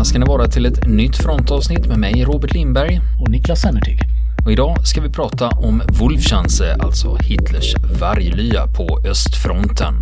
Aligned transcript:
välkomna 0.00 0.04
ska 0.04 0.18
ni 0.18 0.26
vara 0.26 0.48
till 0.48 0.66
ett 0.66 0.86
nytt 0.86 1.16
frontavsnitt 1.16 1.86
med 1.86 1.98
mig 1.98 2.24
Robert 2.24 2.54
Lindberg. 2.54 3.00
Och 3.20 3.30
Niklas 3.30 3.60
Sennertig. 3.60 3.98
Och 4.44 4.52
idag 4.52 4.86
ska 4.86 5.00
vi 5.00 5.10
prata 5.10 5.48
om 5.48 5.82
Wolfschanze, 5.88 6.76
alltså 6.80 7.16
Hitlers 7.16 7.74
varglya 8.00 8.66
på 8.66 9.00
östfronten. 9.04 9.94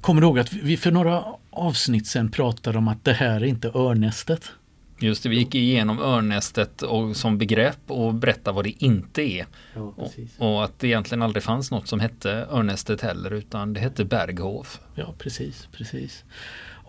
Kommer 0.00 0.20
du 0.20 0.26
ihåg 0.26 0.38
att 0.38 0.52
vi 0.52 0.76
för 0.76 0.90
några 0.90 1.24
avsnitt 1.58 2.06
sen 2.06 2.30
pratade 2.30 2.78
om 2.78 2.88
att 2.88 3.04
det 3.04 3.12
här 3.12 3.40
är 3.40 3.44
inte 3.44 3.68
örnästet? 3.74 4.52
Just 5.00 5.22
det, 5.22 5.28
vi 5.28 5.36
gick 5.36 5.54
igenom 5.54 5.98
örnästet 5.98 6.82
och, 6.82 7.16
som 7.16 7.38
begrepp 7.38 7.90
och 7.90 8.14
berättade 8.14 8.54
vad 8.54 8.64
det 8.64 8.84
inte 8.84 9.22
är. 9.22 9.46
Ja, 9.74 9.80
och, 9.80 10.12
och, 10.38 10.64
att 10.64 10.78
det 10.78 10.86
egentligen 10.86 11.22
aldrig 11.22 11.42
fanns 11.42 11.70
något 11.70 11.88
som 11.88 12.00
hette 12.00 12.30
örnästet 12.50 13.00
heller 13.00 13.32
utan 13.32 13.72
det 13.72 13.80
hette 13.80 14.04
Berghof. 14.04 14.80
Ja, 14.94 15.14
precis, 15.18 15.68
precis. 15.72 16.24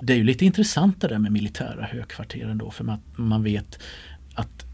Det 0.02 0.14
är 0.14 0.18
ju 0.18 0.24
lite 0.24 0.46
intressant 0.46 1.02
det 1.02 1.08
där 1.08 1.20
med 1.20 1.32
militära 1.32 1.84
högkvarteren 1.84 2.58
då 2.58 2.72
för 2.72 2.84
man, 2.84 3.00
man 3.16 3.44
vet 3.44 3.80
att 4.36 4.66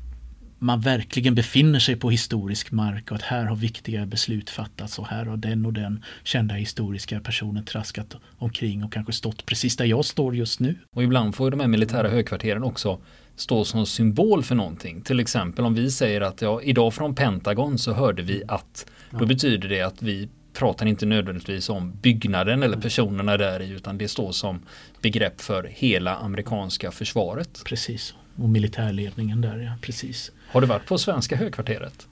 man 0.60 0.82
verkligen 0.82 1.36
befinner 1.36 1.80
sig 1.80 1.96
på 1.96 2.10
historisk 2.10 2.72
mark 2.72 3.12
och 3.12 3.16
att 3.16 3.22
här 3.22 3.46
har 3.46 3.56
viktiga 3.56 4.06
beslut 4.06 4.50
fattats 4.50 5.00
och 5.00 5.08
här 5.08 5.26
har 5.26 5.38
den 5.38 5.66
och 5.66 5.74
den 5.74 6.04
kända 6.24 6.56
historiska 6.56 7.20
personen 7.20 7.66
traskat 7.66 8.16
omkring 8.38 8.84
och 8.84 8.94
kanske 8.94 9.14
stått 9.14 9.46
precis 9.46 9.78
där 9.78 9.86
jag 9.86 10.06
står 10.06 10.36
just 10.36 10.60
nu. 10.60 10.76
Och 10.92 11.04
ibland 11.04 11.36
får 11.36 11.52
de 11.52 11.60
här 11.60 11.68
militära 11.68 12.10
högkvarteren 12.10 12.64
också 12.64 13.00
stå 13.36 13.66
som 13.66 13.86
symbol 13.86 14.44
för 14.44 14.56
någonting. 14.56 15.02
Till 15.02 15.20
exempel 15.20 15.66
om 15.66 15.74
vi 15.74 15.92
säger 15.92 16.22
att 16.22 16.42
ja, 16.42 16.62
idag 16.62 16.94
från 16.94 17.16
Pentagon 17.16 17.78
så 17.78 17.94
hörde 17.94 18.22
vi 18.22 18.44
att. 18.48 18.86
Då 19.12 19.18
ja. 19.22 19.26
betyder 19.26 19.70
det 19.70 19.82
att 19.82 20.02
vi 20.02 20.30
pratar 20.54 20.86
inte 20.86 21.06
nödvändigtvis 21.06 21.70
om 21.70 21.92
byggnaden 22.02 22.64
eller 22.64 22.78
personerna 22.78 23.38
där 23.38 23.62
i 23.62 23.70
utan 23.70 23.98
det 23.98 24.08
står 24.08 24.32
som 24.32 24.62
begrepp 25.02 25.42
för 25.42 25.64
hela 25.64 26.16
amerikanska 26.16 26.92
försvaret. 26.92 27.62
Precis, 27.66 28.14
och 28.36 28.50
militärledningen 28.50 29.42
där 29.42 29.58
ja, 29.58 29.72
precis. 29.82 30.32
Har 30.52 30.62
du 30.62 30.68
varit 30.68 30.86
på 30.86 30.98
svenska 30.98 31.36
högkvarteret? 31.36 32.08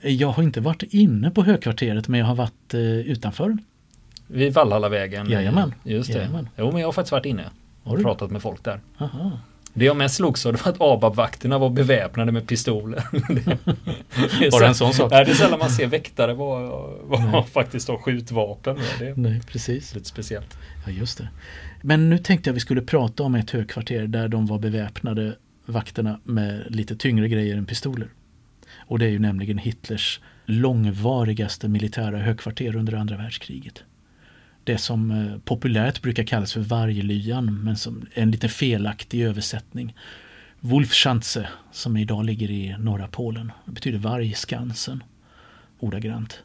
Jag 0.00 0.28
har 0.28 0.42
inte 0.42 0.60
varit 0.60 0.82
inne 0.82 1.30
på 1.30 1.42
högkvarteret 1.42 2.08
men 2.08 2.20
jag 2.20 2.26
har 2.26 2.34
varit 2.34 2.74
eh, 2.74 2.80
utanför. 2.80 3.56
Vid 4.26 4.54
Valhallavägen? 4.54 5.30
Jajamän. 5.30 5.74
Just 5.82 6.12
det. 6.12 6.18
Jajamän. 6.18 6.48
Jo 6.56 6.72
men 6.72 6.80
jag 6.80 6.88
har 6.88 6.92
faktiskt 6.92 7.12
varit 7.12 7.26
inne 7.26 7.44
och 7.82 8.02
pratat 8.02 8.30
med 8.30 8.42
folk 8.42 8.64
där. 8.64 8.80
Aha. 8.98 9.38
Det 9.74 9.84
jag 9.84 9.96
mest 9.96 10.14
slogs 10.14 10.46
av 10.46 10.52
var 10.52 10.72
att 10.72 10.80
ABAB-vakterna 10.80 11.58
var 11.58 11.70
beväpnade 11.70 12.32
med 12.32 12.46
pistoler. 12.46 13.04
det 14.38 14.50
var 14.52 14.60
det 14.60 14.66
en 14.66 14.74
sån 14.74 14.94
sak? 14.94 15.10
Nej, 15.10 15.24
det 15.24 15.30
är 15.30 15.34
sällan 15.34 15.58
man 15.58 15.70
ser 15.70 15.86
väktare 15.86 16.34
vara 16.34 16.62
var 17.04 17.42
faktiskt 17.42 17.88
ha 17.88 17.98
skjutvapen. 17.98 18.78
Det 18.98 19.16
Nej, 19.16 19.40
precis. 19.46 19.94
Lite 19.94 20.08
speciellt. 20.08 20.58
Ja, 20.86 20.92
just 20.92 21.18
det. 21.18 21.28
Men 21.82 22.10
nu 22.10 22.18
tänkte 22.18 22.50
jag 22.50 22.54
vi 22.54 22.60
skulle 22.60 22.82
prata 22.82 23.22
om 23.22 23.34
ett 23.34 23.50
högkvarter 23.50 24.06
där 24.06 24.28
de 24.28 24.46
var 24.46 24.58
beväpnade 24.58 25.36
vakterna 25.68 26.20
med 26.24 26.66
lite 26.68 26.96
tyngre 26.96 27.28
grejer 27.28 27.56
än 27.56 27.66
pistoler. 27.66 28.08
Och 28.76 28.98
det 28.98 29.06
är 29.06 29.10
ju 29.10 29.18
nämligen 29.18 29.58
Hitlers 29.58 30.20
långvarigaste 30.46 31.68
militära 31.68 32.18
högkvarter 32.18 32.76
under 32.76 32.92
andra 32.92 33.16
världskriget. 33.16 33.84
Det 34.64 34.78
som 34.78 35.10
eh, 35.10 35.38
populärt 35.44 36.02
brukar 36.02 36.24
kallas 36.24 36.52
för 36.52 36.60
varglyan 36.60 37.62
men 37.64 37.76
som 37.76 38.06
är 38.14 38.22
en 38.22 38.30
lite 38.30 38.48
felaktig 38.48 39.22
översättning. 39.22 39.94
Wolfschanze 40.60 41.48
som 41.72 41.96
idag 41.96 42.24
ligger 42.24 42.50
i 42.50 42.76
norra 42.78 43.08
Polen. 43.08 43.52
Betyder 43.64 43.98
vargskansen 43.98 45.02
ordagrant. 45.78 46.42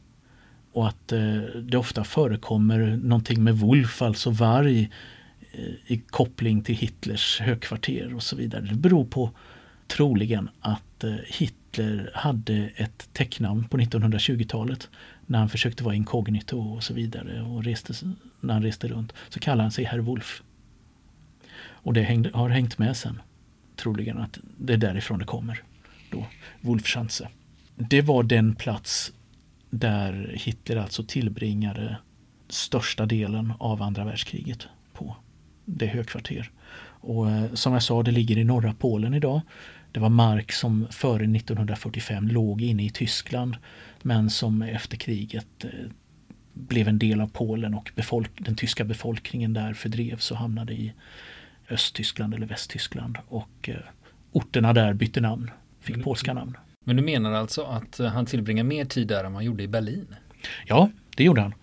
Och 0.74 0.88
att 0.88 1.12
eh, 1.12 1.38
det 1.62 1.78
ofta 1.78 2.04
förekommer 2.04 3.00
någonting 3.04 3.44
med 3.44 3.58
Wolf, 3.58 4.02
alltså 4.02 4.30
varg, 4.30 4.90
Eh, 5.54 5.74
i 5.88 6.02
koppling 6.10 6.62
till 6.62 6.76
Hitlers 6.76 7.40
högkvarter 7.40 8.16
och 8.16 8.24
så 8.24 8.36
vidare. 8.36 8.62
Det 8.62 8.76
beror 8.76 9.06
på 9.06 9.32
troligen 9.88 10.50
att 10.60 11.04
eh, 11.04 11.16
Hitler 11.28 12.12
hade 12.14 12.70
ett 12.76 13.10
tecknamn 13.14 13.68
på 13.68 13.78
1920-talet 13.78 14.90
när 15.26 15.40
han 15.40 15.50
försökte 15.50 15.84
vara 15.84 15.96
inkognito 15.96 16.60
och 16.60 16.84
så 16.84 16.94
vidare 16.94 17.42
och 17.42 17.64
reste, 17.64 17.94
när 18.40 18.54
han 18.54 18.64
reste 18.64 18.88
runt 18.88 19.14
så 19.30 19.40
kallade 19.40 19.62
han 19.62 19.72
sig 19.72 19.86
Herr 19.86 20.00
Wolf. 20.00 20.44
Och 21.56 21.94
det 21.94 22.02
hängde, 22.02 22.30
har 22.34 22.50
hängt 22.50 22.78
med 22.78 22.98
sen 22.98 23.22
troligen 23.76 24.18
att 24.18 24.38
det 24.58 24.74
är 24.74 24.78
därifrån 24.78 25.20
det 25.20 25.26
kommer. 25.26 25.64
Då, 26.12 26.26
Wolfschanze. 26.62 27.30
Det 27.76 28.02
var 28.02 28.24
den 28.24 28.56
plats 28.56 29.14
där 29.70 30.36
Hitler 30.38 30.76
alltså 30.76 31.04
tillbringade 31.04 31.98
största 32.48 33.06
delen 33.06 33.54
av 33.60 33.82
andra 33.82 34.06
världskriget 34.06 34.68
på 34.94 35.16
det 35.66 35.86
högkvarter. 35.86 36.52
Och 37.04 37.30
eh, 37.30 37.54
som 37.54 37.74
jag 37.74 37.84
sa, 37.84 38.04
det 38.04 38.12
ligger 38.12 38.38
i 38.38 38.44
norra 38.44 38.74
Polen 38.80 39.14
idag. 39.14 39.42
Det 39.92 40.00
var 40.00 40.10
mark 40.10 40.52
som 40.52 40.88
före 40.92 41.24
1945 41.24 42.28
låg 42.28 42.62
inne 42.62 42.86
i 42.86 42.90
Tyskland 42.90 43.56
men 44.02 44.30
som 44.30 44.62
efter 44.62 44.98
kriget 44.98 45.64
eh, 45.64 45.70
blev 46.54 46.88
en 46.88 47.00
del 47.00 47.22
av 47.22 47.28
Polen 47.28 47.74
och 47.74 47.92
den 48.38 48.56
tyska 48.56 48.84
befolkningen 48.84 49.54
där 49.54 49.74
fördrevs 49.74 50.32
och 50.32 50.38
hamnade 50.38 50.74
i 50.74 50.94
Östtyskland 51.70 52.34
eller 52.34 52.48
Västtyskland. 52.48 53.18
Och 53.28 53.70
eh, 53.70 53.76
orterna 54.32 54.74
där 54.74 54.94
bytte 54.94 55.22
namn, 55.22 55.52
fick 55.80 55.96
mm. 55.96 56.04
polska 56.04 56.34
namn. 56.34 56.58
Men 56.86 56.96
du 56.96 57.04
menar 57.04 57.32
alltså 57.32 57.64
att 57.64 57.98
han 57.98 58.26
tillbringade 58.26 58.70
mer 58.70 58.86
tid 58.86 59.08
där 59.08 59.24
än 59.24 59.32
man 59.32 59.46
gjorde 59.46 59.64
i 59.64 59.68
Berlin? 59.68 60.16
Ja, 60.66 60.90
det 61.16 61.24
gjorde 61.24 61.42
han. 61.42 61.54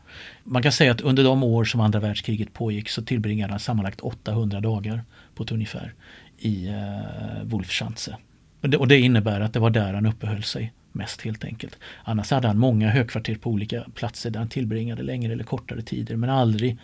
Man 0.44 0.62
kan 0.62 0.72
säga 0.72 0.92
att 0.92 1.00
under 1.00 1.24
de 1.24 1.42
år 1.42 1.64
som 1.64 1.80
andra 1.80 2.00
världskriget 2.00 2.52
pågick 2.52 2.88
så 2.88 3.02
tillbringade 3.02 3.52
han 3.52 3.60
sammanlagt 3.60 4.00
800 4.00 4.60
dagar 4.60 5.04
på 5.34 5.42
ett 5.42 5.52
ungefär 5.52 5.94
i 6.38 6.68
eh, 6.68 7.42
Wolfschanze. 7.44 8.16
Och 8.60 8.70
det, 8.70 8.76
och 8.76 8.88
det 8.88 9.00
innebär 9.00 9.40
att 9.40 9.52
det 9.52 9.58
var 9.58 9.70
där 9.70 9.94
han 9.94 10.06
uppehöll 10.06 10.42
sig 10.42 10.72
mest 10.92 11.22
helt 11.22 11.44
enkelt. 11.44 11.78
Annars 12.04 12.30
hade 12.30 12.48
han 12.48 12.58
många 12.58 12.90
högkvarter 12.90 13.34
på 13.34 13.50
olika 13.50 13.84
platser 13.94 14.30
där 14.30 14.38
han 14.38 14.48
tillbringade 14.48 15.02
längre 15.02 15.32
eller 15.32 15.44
kortare 15.44 15.82
tider 15.82 16.16
men 16.16 16.30
aldrig 16.30 16.78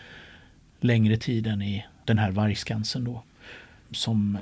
längre 0.81 1.17
tid 1.17 1.47
än 1.47 1.63
i 1.63 1.85
den 2.05 2.19
här 2.19 2.31
vargskansen 2.31 3.05
då. 3.05 3.23
Som 3.91 4.39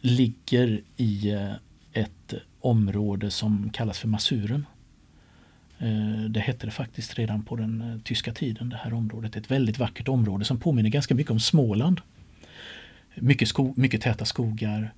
ligger 0.00 0.80
i 0.96 1.30
eh, 1.30 1.52
ett 1.92 2.34
område 2.60 3.30
som 3.30 3.70
kallas 3.72 3.98
för 3.98 4.08
Masuren. 4.08 4.66
Eh, 5.78 6.24
det 6.28 6.40
hette 6.40 6.66
det 6.66 6.70
faktiskt 6.70 7.18
redan 7.18 7.42
på 7.42 7.56
den 7.56 7.80
eh, 7.80 7.98
tyska 8.04 8.32
tiden, 8.32 8.68
det 8.68 8.76
här 8.76 8.94
området. 8.94 9.36
Ett 9.36 9.50
väldigt 9.50 9.78
vackert 9.78 10.08
område 10.08 10.44
som 10.44 10.60
påminner 10.60 10.90
ganska 10.90 11.14
mycket 11.14 11.30
om 11.30 11.40
Småland. 11.40 12.00
Mycket, 13.14 13.48
sko 13.48 13.74
mycket 13.76 14.02
täta 14.02 14.24
skogar, 14.24 14.92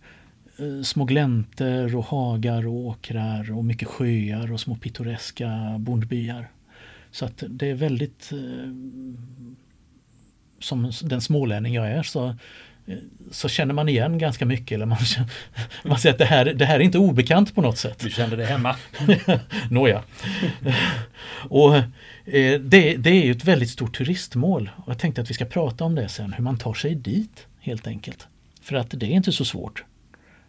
eh, 0.59 0.83
små 0.83 1.05
gläntor 1.05 1.97
och 1.97 2.05
hagar 2.05 2.67
och 2.67 2.75
åkrar 2.75 3.53
och 3.53 3.65
mycket 3.65 3.89
sjöar 3.89 4.53
och 4.53 4.61
små 4.61 4.77
pittoreska 4.77 5.77
bondbyar. 5.79 6.49
Så 7.11 7.25
att 7.25 7.45
det 7.49 7.71
är 7.71 7.75
väldigt 7.75 8.33
som 10.59 10.93
den 11.03 11.21
smålänning 11.21 11.75
jag 11.75 11.91
är 11.91 12.03
så 12.03 12.35
så 13.31 13.49
känner 13.49 13.75
man 13.75 13.89
igen 13.89 14.19
ganska 14.19 14.47
mycket. 14.47 14.73
Eller 14.73 14.87
man, 14.87 14.99
man 15.85 15.99
säger 15.99 16.13
att 16.13 16.19
det 16.19 16.25
här, 16.25 16.45
det 16.45 16.65
här 16.65 16.81
är 16.81 16.85
inte 16.85 16.99
obekant 16.99 17.55
på 17.55 17.63
något 17.63 17.79
sätt. 17.79 17.99
Du 17.99 18.11
kände 18.11 18.37
det 18.37 18.45
hemma? 18.45 18.77
Nåja. 19.71 20.03
och 21.49 21.77
eh, 21.77 22.61
det, 22.61 22.97
det, 22.97 23.11
är 23.11 23.25
ju 23.25 23.31
ett 23.31 23.45
väldigt 23.45 23.71
stort 23.71 23.97
turistmål. 23.97 24.71
Och 24.77 24.89
jag 24.89 24.99
tänkte 24.99 25.23
att 25.23 25.31
vi 25.31 25.35
ska 25.35 25.45
prata 25.45 25.85
om 25.85 25.95
det 25.95 26.09
sen, 26.09 26.33
hur 26.33 26.45
man 26.45 26.59
tar 26.59 26.75
sig 26.75 26.95
dit 26.95 27.47
helt 27.61 27.87
enkelt. 27.87 28.27
För 28.63 28.77
att 28.77 28.91
det 28.91 29.07
är 29.07 29.11
inte 29.11 29.33
så 29.33 29.45
svårt. 29.45 29.85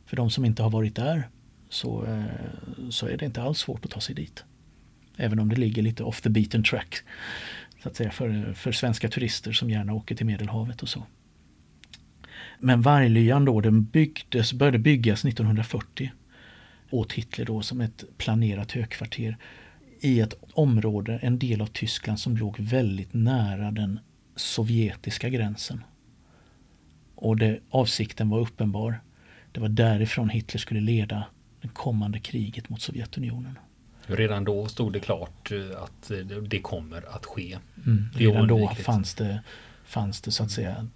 För 0.06 0.16
de 0.16 0.30
som 0.30 0.46
inte 0.46 0.64
har 0.64 0.70
varit 0.70 0.96
där 0.96 1.30
så, 1.70 2.06
eh, 2.06 2.90
så 2.90 3.08
är 3.08 3.18
det 3.18 3.26
inte 3.26 3.42
alls 3.42 3.60
svårt 3.60 3.86
att 3.86 3.92
ta 3.92 4.02
sig 4.02 4.16
dit. 4.16 4.44
Även 5.18 5.40
om 5.40 5.50
det 5.50 5.56
ligger 5.56 5.82
lite 5.82 6.04
off 6.04 6.22
the 6.22 6.30
beaten 6.30 6.64
track 6.64 6.96
så 7.84 7.90
att 7.90 7.96
säga, 7.96 8.12
för, 8.12 8.54
för 8.54 8.72
svenska 8.72 9.10
turister 9.10 9.52
som 9.52 9.70
gärna 9.70 9.94
åker 9.94 10.16
till 10.16 10.26
Medelhavet 10.26 10.84
och 10.84 10.90
så. 10.90 11.04
Men 12.60 12.82
varglyan 12.82 13.46
då 13.46 13.62
den 13.62 13.84
byggdes, 13.84 14.54
började 14.54 14.80
byggas 14.80 15.26
1940 15.26 16.12
åt 16.90 17.14
Hitler 17.14 17.46
då 17.46 17.62
som 17.62 17.82
ett 17.82 18.04
planerat 18.18 18.72
högkvarter 18.72 19.38
i 20.00 20.20
ett 20.20 20.34
område, 20.54 21.20
en 21.22 21.40
del 21.40 21.62
av 21.62 21.66
Tyskland 21.66 22.20
som 22.20 22.38
låg 22.38 22.60
väldigt 22.60 23.14
nära 23.14 23.72
den 23.72 24.00
sovjetiska 24.36 25.30
gränsen. 25.30 25.84
Och 27.16 27.38
det, 27.38 27.60
avsikten 27.70 28.30
var 28.30 28.40
uppenbar. 28.40 29.02
Det 29.52 29.60
var 29.60 29.70
därifrån 29.70 30.30
Hitler 30.30 30.60
skulle 30.60 30.82
leda 30.82 31.26
det 31.62 31.68
kommande 31.68 32.20
kriget 32.20 32.70
mot 32.70 32.82
Sovjetunionen. 32.82 33.58
Redan 34.08 34.44
då 34.44 34.68
stod 34.68 34.94
det 34.94 35.00
klart 35.00 35.52
eh, 35.52 35.84
att 35.84 36.12
det 36.48 36.60
kommer 36.60 37.16
att 37.16 37.26
ske. 37.26 37.58
Mm, 37.86 38.10
redan 38.16 38.48
då 38.48 38.68
fanns 38.68 39.16
det, 39.16 39.44
fanns 39.86 40.22
det 40.22 40.32
så 40.32 40.44
att 40.44 40.52
säga 40.52 40.88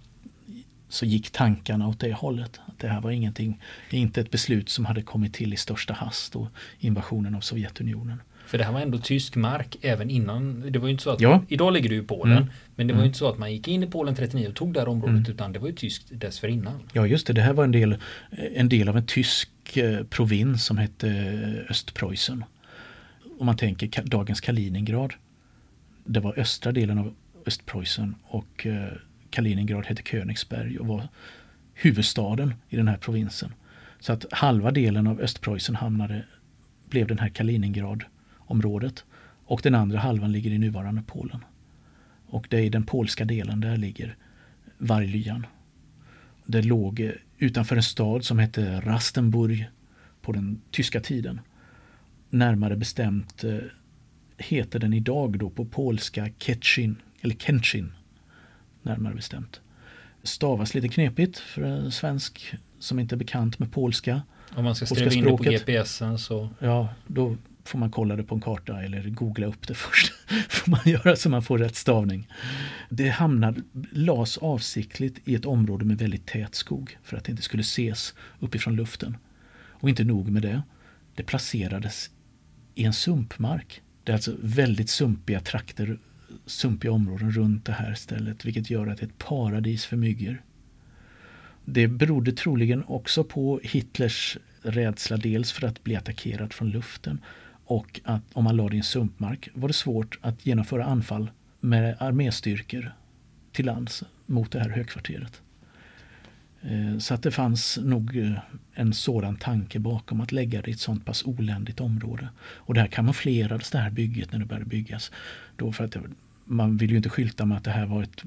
så 0.92 1.06
gick 1.06 1.30
tankarna 1.30 1.88
åt 1.88 2.00
det 2.00 2.12
hållet. 2.12 2.60
Att 2.66 2.78
det 2.78 2.88
här 2.88 3.00
var 3.00 3.10
ingenting, 3.10 3.60
inte 3.90 4.20
ett 4.20 4.30
beslut 4.30 4.68
som 4.68 4.84
hade 4.84 5.02
kommit 5.02 5.34
till 5.34 5.52
i 5.52 5.56
största 5.56 5.94
hast 5.94 6.36
och 6.36 6.48
invasionen 6.78 7.34
av 7.34 7.40
Sovjetunionen. 7.40 8.20
För 8.46 8.58
det 8.58 8.64
här 8.64 8.72
var 8.72 8.80
ändå 8.80 8.98
tysk 8.98 9.36
mark 9.36 9.76
även 9.82 10.10
innan. 10.10 10.72
Det 10.72 10.78
var 10.78 10.88
inte 10.88 11.02
så 11.02 11.10
att 11.10 11.20
ja. 11.20 11.44
idag 11.48 11.72
ligger 11.72 11.90
ju 11.90 11.98
i 11.98 12.02
Polen. 12.02 12.36
Mm. 12.36 12.50
Men 12.76 12.86
det 12.86 12.92
var 12.92 12.98
ju 12.98 13.02
mm. 13.02 13.06
inte 13.06 13.18
så 13.18 13.28
att 13.28 13.38
man 13.38 13.52
gick 13.52 13.68
in 13.68 13.82
i 13.82 13.86
Polen 13.86 14.14
39 14.14 14.48
och 14.48 14.54
tog 14.54 14.74
det 14.74 14.80
här 14.80 14.88
området 14.88 15.16
mm. 15.16 15.32
utan 15.32 15.52
det 15.52 15.58
var 15.58 15.68
ju 15.68 15.74
tyskt 15.74 16.06
dessförinnan. 16.10 16.80
Ja 16.92 17.06
just 17.06 17.26
det, 17.26 17.32
det 17.32 17.42
här 17.42 17.52
var 17.52 17.64
en 17.64 17.72
del, 17.72 17.96
en 18.54 18.68
del 18.68 18.88
av 18.88 18.96
en 18.96 19.06
tysk 19.06 19.76
eh, 19.76 20.04
provins 20.04 20.64
som 20.64 20.78
hette 20.78 21.08
Östpreussen. 21.70 22.44
Om 23.38 23.46
man 23.46 23.56
tänker 23.56 24.02
dagens 24.02 24.40
Kaliningrad. 24.40 25.12
Det 26.04 26.20
var 26.20 26.38
östra 26.38 26.72
delen 26.72 26.98
av 26.98 27.14
Östpreussen 27.46 28.14
och 28.24 28.66
eh, 28.66 28.92
Kaliningrad 29.32 29.86
hette 29.86 30.02
Königsberg 30.02 30.78
och 30.78 30.86
var 30.86 31.08
huvudstaden 31.74 32.54
i 32.68 32.76
den 32.76 32.88
här 32.88 32.96
provinsen. 32.96 33.54
Så 34.00 34.12
att 34.12 34.32
halva 34.32 34.70
delen 34.70 35.06
av 35.06 35.20
Östpreussen 35.20 35.76
hamnade, 35.76 36.24
blev 36.88 37.06
den 37.06 37.18
här 37.18 37.28
Kaliningrad-området 37.28 39.04
och 39.44 39.60
den 39.62 39.74
andra 39.74 39.98
halvan 39.98 40.32
ligger 40.32 40.50
i 40.50 40.58
nuvarande 40.58 41.02
Polen. 41.06 41.44
Och 42.26 42.46
det 42.50 42.56
är 42.56 42.62
i 42.62 42.68
den 42.68 42.84
polska 42.84 43.24
delen 43.24 43.60
där 43.60 43.76
ligger 43.76 44.16
Varglyan. 44.78 45.46
Det 46.46 46.62
låg 46.62 47.12
utanför 47.38 47.76
en 47.76 47.82
stad 47.82 48.24
som 48.24 48.38
hette 48.38 48.80
Rastenburg 48.80 49.68
på 50.22 50.32
den 50.32 50.60
tyska 50.70 51.00
tiden. 51.00 51.40
Närmare 52.30 52.76
bestämt 52.76 53.44
eh, 53.44 53.58
heter 54.38 54.78
den 54.78 54.92
idag 54.92 55.38
då 55.38 55.50
på 55.50 55.64
polska 55.64 56.28
Ketchin, 56.38 56.96
eller 57.20 57.34
Kenshin 57.34 57.92
närmare 58.82 59.14
bestämt. 59.14 59.60
Stavas 60.22 60.74
lite 60.74 60.88
knepigt 60.88 61.38
för 61.38 61.62
en 61.62 61.92
svensk 61.92 62.54
som 62.78 62.98
inte 62.98 63.14
är 63.14 63.16
bekant 63.16 63.58
med 63.58 63.72
polska. 63.72 64.22
Om 64.54 64.64
man 64.64 64.74
ska 64.74 64.86
skriva 64.86 65.12
in 65.12 65.24
det 65.24 65.36
på 65.36 65.42
GPSen 65.42 66.18
så. 66.18 66.48
Ja, 66.58 66.88
då 67.06 67.36
får 67.64 67.78
man 67.78 67.90
kolla 67.90 68.16
det 68.16 68.24
på 68.24 68.34
en 68.34 68.40
karta 68.40 68.82
eller 68.82 69.02
googla 69.02 69.46
upp 69.46 69.68
det 69.68 69.74
först. 69.74 70.12
får 70.48 70.70
man 70.70 70.80
göra 70.84 71.16
så 71.16 71.28
man 71.30 71.42
får 71.42 71.58
rätt 71.58 71.76
stavning. 71.76 72.28
Det 72.88 73.08
hamnade, 73.08 73.62
las 73.90 74.38
avsiktligt 74.38 75.28
i 75.28 75.34
ett 75.34 75.46
område 75.46 75.84
med 75.84 75.98
väldigt 75.98 76.26
tät 76.26 76.54
skog 76.54 76.98
för 77.02 77.16
att 77.16 77.24
det 77.24 77.30
inte 77.30 77.42
skulle 77.42 77.60
ses 77.60 78.14
uppifrån 78.40 78.76
luften. 78.76 79.16
Och 79.54 79.88
inte 79.88 80.04
nog 80.04 80.30
med 80.30 80.42
det. 80.42 80.62
Det 81.14 81.22
placerades 81.22 82.10
i 82.74 82.84
en 82.84 82.92
sumpmark. 82.92 83.82
Det 84.04 84.12
är 84.12 84.14
alltså 84.14 84.32
väldigt 84.42 84.90
sumpiga 84.90 85.40
trakter 85.40 85.98
sumpiga 86.46 86.92
områden 86.92 87.32
runt 87.32 87.64
det 87.64 87.72
här 87.72 87.94
stället 87.94 88.44
vilket 88.44 88.70
gör 88.70 88.86
att 88.86 88.98
det 88.98 89.04
är 89.04 89.08
ett 89.08 89.18
paradis 89.18 89.84
för 89.84 89.96
myggor. 89.96 90.42
Det 91.64 91.88
berodde 91.88 92.32
troligen 92.32 92.84
också 92.86 93.24
på 93.24 93.60
Hitlers 93.62 94.38
rädsla 94.62 95.16
dels 95.16 95.52
för 95.52 95.66
att 95.66 95.84
bli 95.84 95.96
attackerad 95.96 96.52
från 96.52 96.70
luften 96.70 97.20
och 97.64 98.00
att 98.04 98.22
om 98.32 98.44
man 98.44 98.56
lade 98.56 98.70
det 98.70 98.76
i 98.76 98.78
en 98.78 98.84
sumpmark 98.84 99.48
var 99.54 99.68
det 99.68 99.74
svårt 99.74 100.18
att 100.20 100.46
genomföra 100.46 100.84
anfall 100.84 101.30
med 101.60 101.96
arméstyrkor 102.00 102.92
till 103.52 103.66
lands 103.66 104.04
mot 104.26 104.52
det 104.52 104.60
här 104.60 104.68
högkvarteret. 104.68 105.42
Eh, 106.62 106.98
så 106.98 107.14
att 107.14 107.22
det 107.22 107.30
fanns 107.30 107.78
nog 107.82 108.16
eh, 108.16 108.38
en 108.74 108.92
sådan 108.92 109.36
tanke 109.36 109.78
bakom 109.78 110.20
att 110.20 110.32
lägga 110.32 110.62
det 110.62 110.70
i 110.70 110.72
ett 110.72 110.80
sånt 110.80 111.04
pass 111.04 111.24
oländigt 111.24 111.80
område. 111.80 112.28
Och 112.40 112.74
där 112.74 112.86
kamouflerades 112.86 113.70
det 113.70 113.78
här 113.78 113.90
bygget 113.90 114.32
när 114.32 114.38
det 114.38 114.44
började 114.44 114.66
byggas. 114.66 115.10
Då 115.56 115.72
för 115.72 115.84
att 115.84 115.96
man 116.44 116.76
vill 116.76 116.90
ju 116.90 116.96
inte 116.96 117.08
skylta 117.08 117.44
med 117.44 117.58
att 117.58 117.64
det 117.64 117.70
här 117.70 117.86
var 117.86 118.02
ett 118.02 118.24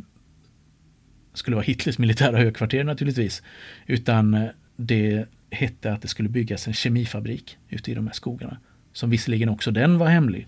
skulle 1.33 1.55
vara 1.55 1.65
Hitlers 1.65 1.97
militära 1.97 2.37
högkvarter 2.37 2.83
naturligtvis. 2.83 3.43
Utan 3.85 4.33
eh, 4.33 4.49
det 4.75 5.25
hette 5.51 5.93
att 5.93 6.01
det 6.01 6.07
skulle 6.07 6.29
byggas 6.29 6.67
en 6.67 6.73
kemifabrik 6.73 7.57
ute 7.69 7.91
i 7.91 7.93
de 7.93 8.07
här 8.07 8.13
skogarna. 8.13 8.57
Som 8.93 9.09
visserligen 9.09 9.49
också 9.49 9.71
den 9.71 9.97
var 9.97 10.07
hemlig. 10.07 10.47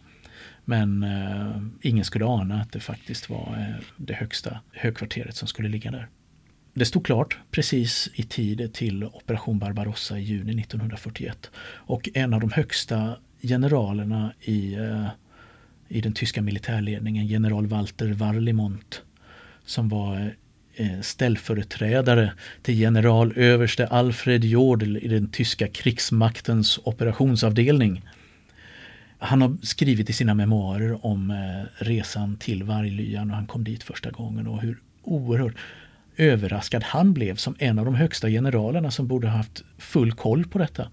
Men 0.65 1.03
eh, 1.03 1.61
ingen 1.81 2.05
skulle 2.05 2.25
ana 2.25 2.61
att 2.61 2.71
det 2.71 2.79
faktiskt 2.79 3.29
var 3.29 3.55
eh, 3.59 3.83
det 3.97 4.13
högsta 4.13 4.59
högkvarteret 4.71 5.35
som 5.35 5.47
skulle 5.47 5.69
ligga 5.69 5.91
där. 5.91 6.07
Det 6.77 6.85
stod 6.85 7.05
klart 7.05 7.37
precis 7.51 8.09
i 8.13 8.23
tid 8.23 8.73
till 8.73 9.03
Operation 9.03 9.59
Barbarossa 9.59 10.19
i 10.19 10.21
juni 10.21 10.61
1941. 10.61 11.51
Och 11.59 12.09
en 12.13 12.33
av 12.33 12.41
de 12.41 12.51
högsta 12.51 13.17
generalerna 13.41 14.33
i, 14.41 14.73
eh, 14.73 15.07
i 15.87 16.01
den 16.01 16.13
tyska 16.13 16.41
militärledningen, 16.41 17.27
general 17.27 17.67
Walter 17.67 18.13
Warlimont, 18.13 19.01
som 19.65 19.89
var 19.89 20.33
eh, 20.75 21.01
ställföreträdare 21.01 22.33
till 22.61 22.75
generalöverste 22.75 23.87
Alfred 23.87 24.45
Jodl 24.45 24.97
i 24.97 25.07
den 25.07 25.29
tyska 25.29 25.67
krigsmaktens 25.67 26.79
operationsavdelning. 26.83 28.01
Han 29.17 29.41
har 29.41 29.57
skrivit 29.61 30.09
i 30.09 30.13
sina 30.13 30.33
memoarer 30.33 31.05
om 31.05 31.31
eh, 31.31 31.85
resan 31.85 32.37
till 32.37 32.63
Varglyan 32.63 33.29
och 33.29 33.35
han 33.35 33.47
kom 33.47 33.63
dit 33.63 33.83
första 33.83 34.11
gången 34.11 34.47
och 34.47 34.61
hur 34.61 34.77
oerhört 35.03 35.55
överraskad 36.17 36.83
han 36.83 37.13
blev 37.13 37.35
som 37.35 37.55
en 37.59 37.79
av 37.79 37.85
de 37.85 37.95
högsta 37.95 38.29
generalerna 38.29 38.91
som 38.91 39.07
borde 39.07 39.27
haft 39.27 39.63
full 39.77 40.11
koll 40.11 40.47
på 40.47 40.57
detta. 40.57 40.91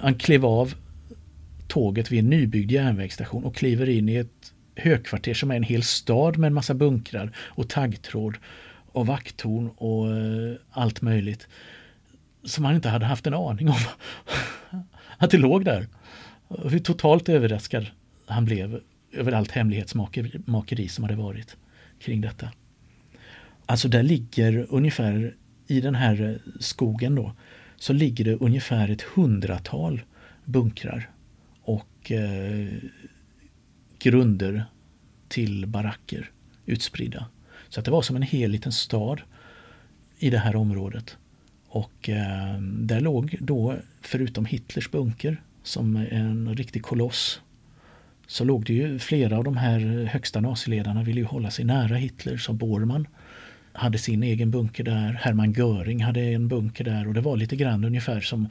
Han 0.00 0.14
klev 0.14 0.46
av 0.46 0.74
tåget 1.68 2.12
vid 2.12 2.18
en 2.18 2.30
nybyggd 2.30 2.70
järnvägsstation 2.70 3.44
och 3.44 3.56
kliver 3.56 3.88
in 3.88 4.08
i 4.08 4.16
ett 4.16 4.52
högkvarter 4.76 5.34
som 5.34 5.50
är 5.50 5.56
en 5.56 5.62
hel 5.62 5.82
stad 5.82 6.38
med 6.38 6.46
en 6.46 6.54
massa 6.54 6.74
bunkrar 6.74 7.36
och 7.38 7.68
taggtråd 7.68 8.36
och 8.92 9.06
vakttorn 9.06 9.68
och 9.76 10.16
eh, 10.16 10.54
allt 10.70 11.02
möjligt. 11.02 11.48
Som 12.44 12.64
han 12.64 12.74
inte 12.74 12.88
hade 12.88 13.06
haft 13.06 13.26
en 13.26 13.34
aning 13.34 13.68
om 13.68 13.78
att 15.18 15.30
det 15.30 15.38
låg 15.38 15.64
där. 15.64 15.86
Hur 16.64 16.78
totalt 16.78 17.28
överraskad 17.28 17.86
han 18.26 18.44
blev 18.44 18.80
över 19.12 19.32
allt 19.32 19.50
hemlighetsmakeri 19.50 20.88
som 20.88 21.04
hade 21.04 21.16
varit 21.16 21.56
kring 22.00 22.20
detta. 22.20 22.48
Alltså 23.66 23.88
där 23.88 24.02
ligger 24.02 24.66
ungefär 24.68 25.34
i 25.66 25.80
den 25.80 25.94
här 25.94 26.22
eh, 26.22 26.52
skogen 26.60 27.14
då 27.14 27.32
så 27.76 27.92
ligger 27.92 28.24
det 28.24 28.34
ungefär 28.34 28.88
ett 28.88 29.02
hundratal 29.02 30.02
bunkrar 30.44 31.10
och 31.62 32.12
eh, 32.12 32.68
grunder 33.98 34.64
till 35.28 35.66
baracker 35.66 36.30
utspridda. 36.66 37.26
Så 37.68 37.80
att 37.80 37.84
det 37.84 37.90
var 37.90 38.02
som 38.02 38.16
en 38.16 38.22
hel 38.22 38.50
liten 38.50 38.72
stad 38.72 39.20
i 40.18 40.30
det 40.30 40.38
här 40.38 40.56
området. 40.56 41.16
Och 41.68 42.08
eh, 42.08 42.60
där 42.60 43.00
låg 43.00 43.36
då, 43.40 43.76
förutom 44.00 44.44
Hitlers 44.44 44.90
bunker, 44.90 45.42
som 45.62 45.96
en 45.96 46.54
riktig 46.56 46.82
koloss, 46.82 47.40
så 48.26 48.44
låg 48.44 48.64
det 48.64 48.72
ju 48.72 48.98
flera 48.98 49.38
av 49.38 49.44
de 49.44 49.56
här 49.56 50.08
högsta 50.12 50.40
naziledarna 50.40 51.02
ville 51.02 51.20
ju 51.20 51.26
hålla 51.26 51.50
sig 51.50 51.64
nära 51.64 51.96
Hitler, 51.96 52.36
som 52.36 52.56
Bormann 52.56 53.06
hade 53.72 53.98
sin 53.98 54.22
egen 54.22 54.50
bunker 54.50 54.84
där. 54.84 55.12
Hermann 55.12 55.52
Göring 55.52 56.02
hade 56.02 56.20
en 56.20 56.48
bunker 56.48 56.84
där 56.84 57.08
och 57.08 57.14
det 57.14 57.20
var 57.20 57.36
lite 57.36 57.56
grann 57.56 57.84
ungefär 57.84 58.20
som 58.20 58.48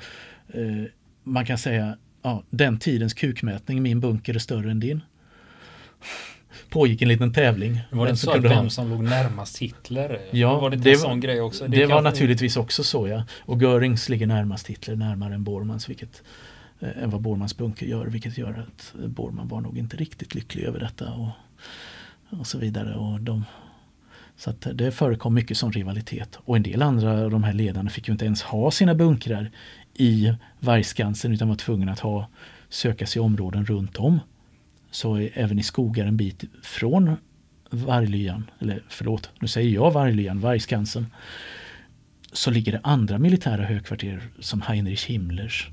eh, 0.53 0.83
man 1.23 1.45
kan 1.45 1.57
säga 1.57 1.97
ja, 2.21 2.43
den 2.49 2.79
tidens 2.79 3.13
kukmätning, 3.13 3.81
min 3.81 3.99
bunker 3.99 4.35
är 4.35 4.39
större 4.39 4.71
än 4.71 4.79
din. 4.79 5.01
Pågick 6.69 7.01
en 7.01 7.07
liten 7.07 7.33
tävling. 7.33 7.81
Var 7.91 8.05
det 8.05 8.09
inte 8.09 8.21
så 8.21 8.31
att 8.31 8.43
vem 8.43 8.69
som 8.69 8.89
låg 8.89 9.03
närmast 9.03 9.57
Hitler? 9.57 10.19
Ja, 10.31 10.59
var 10.59 10.69
det, 10.69 10.77
det 10.77 10.95
sån 10.95 11.19
grej 11.19 11.41
också? 11.41 11.67
Det, 11.67 11.77
det 11.77 11.85
var 11.85 12.01
naturligtvis 12.01 12.57
också 12.57 12.83
så 12.83 13.07
ja. 13.07 13.23
Och 13.39 13.61
Görings 13.61 14.09
ligger 14.09 14.27
närmast 14.27 14.67
Hitler, 14.67 14.95
närmare 14.95 15.33
än 15.33 15.43
Bormans, 15.43 15.89
vilket 15.89 16.23
eh, 16.79 17.03
än 17.03 17.09
vad 17.09 17.21
Bormans 17.21 17.57
bunker 17.57 17.85
gör, 17.85 18.05
vilket 18.05 18.37
gör 18.37 18.65
att 18.67 18.93
Borman 19.07 19.47
var 19.47 19.61
nog 19.61 19.77
inte 19.77 19.97
riktigt 19.97 20.35
lycklig 20.35 20.63
över 20.63 20.79
detta 20.79 21.11
och, 21.13 21.29
och 22.39 22.47
så 22.47 22.57
vidare. 22.57 22.95
Och 22.95 23.19
de, 23.19 23.45
så 24.41 24.49
att 24.49 24.67
det 24.73 24.91
förekom 24.91 25.33
mycket 25.33 25.57
sån 25.57 25.71
rivalitet. 25.71 26.39
Och 26.45 26.55
en 26.55 26.63
del 26.63 26.81
andra 26.81 27.11
av 27.11 27.31
de 27.31 27.43
här 27.43 27.53
ledarna 27.53 27.89
fick 27.89 28.07
ju 28.07 28.11
inte 28.11 28.25
ens 28.25 28.41
ha 28.41 28.71
sina 28.71 28.95
bunkrar 28.95 29.51
i 29.93 30.33
Vargskansen 30.59 31.33
utan 31.33 31.49
var 31.49 31.55
tvungna 31.55 31.91
att 31.91 31.99
ha, 31.99 32.27
söka 32.69 33.05
sig 33.07 33.21
områden 33.21 33.65
runt 33.65 33.97
om. 33.97 34.19
Så 34.91 35.17
även 35.33 35.59
i 35.59 35.63
skogar 35.63 36.05
en 36.05 36.17
bit 36.17 36.43
från 36.63 37.15
Varglyan, 37.69 38.51
eller 38.59 38.83
förlåt, 38.89 39.29
nu 39.39 39.47
säger 39.47 39.69
jag 39.69 39.91
Varglyan, 39.91 40.39
Vargskansen, 40.39 41.05
så 42.31 42.51
ligger 42.51 42.71
det 42.71 42.81
andra 42.83 43.17
militära 43.17 43.65
högkvarter 43.65 44.21
som 44.39 44.61
Heinrich 44.61 45.05
Himmlers, 45.05 45.69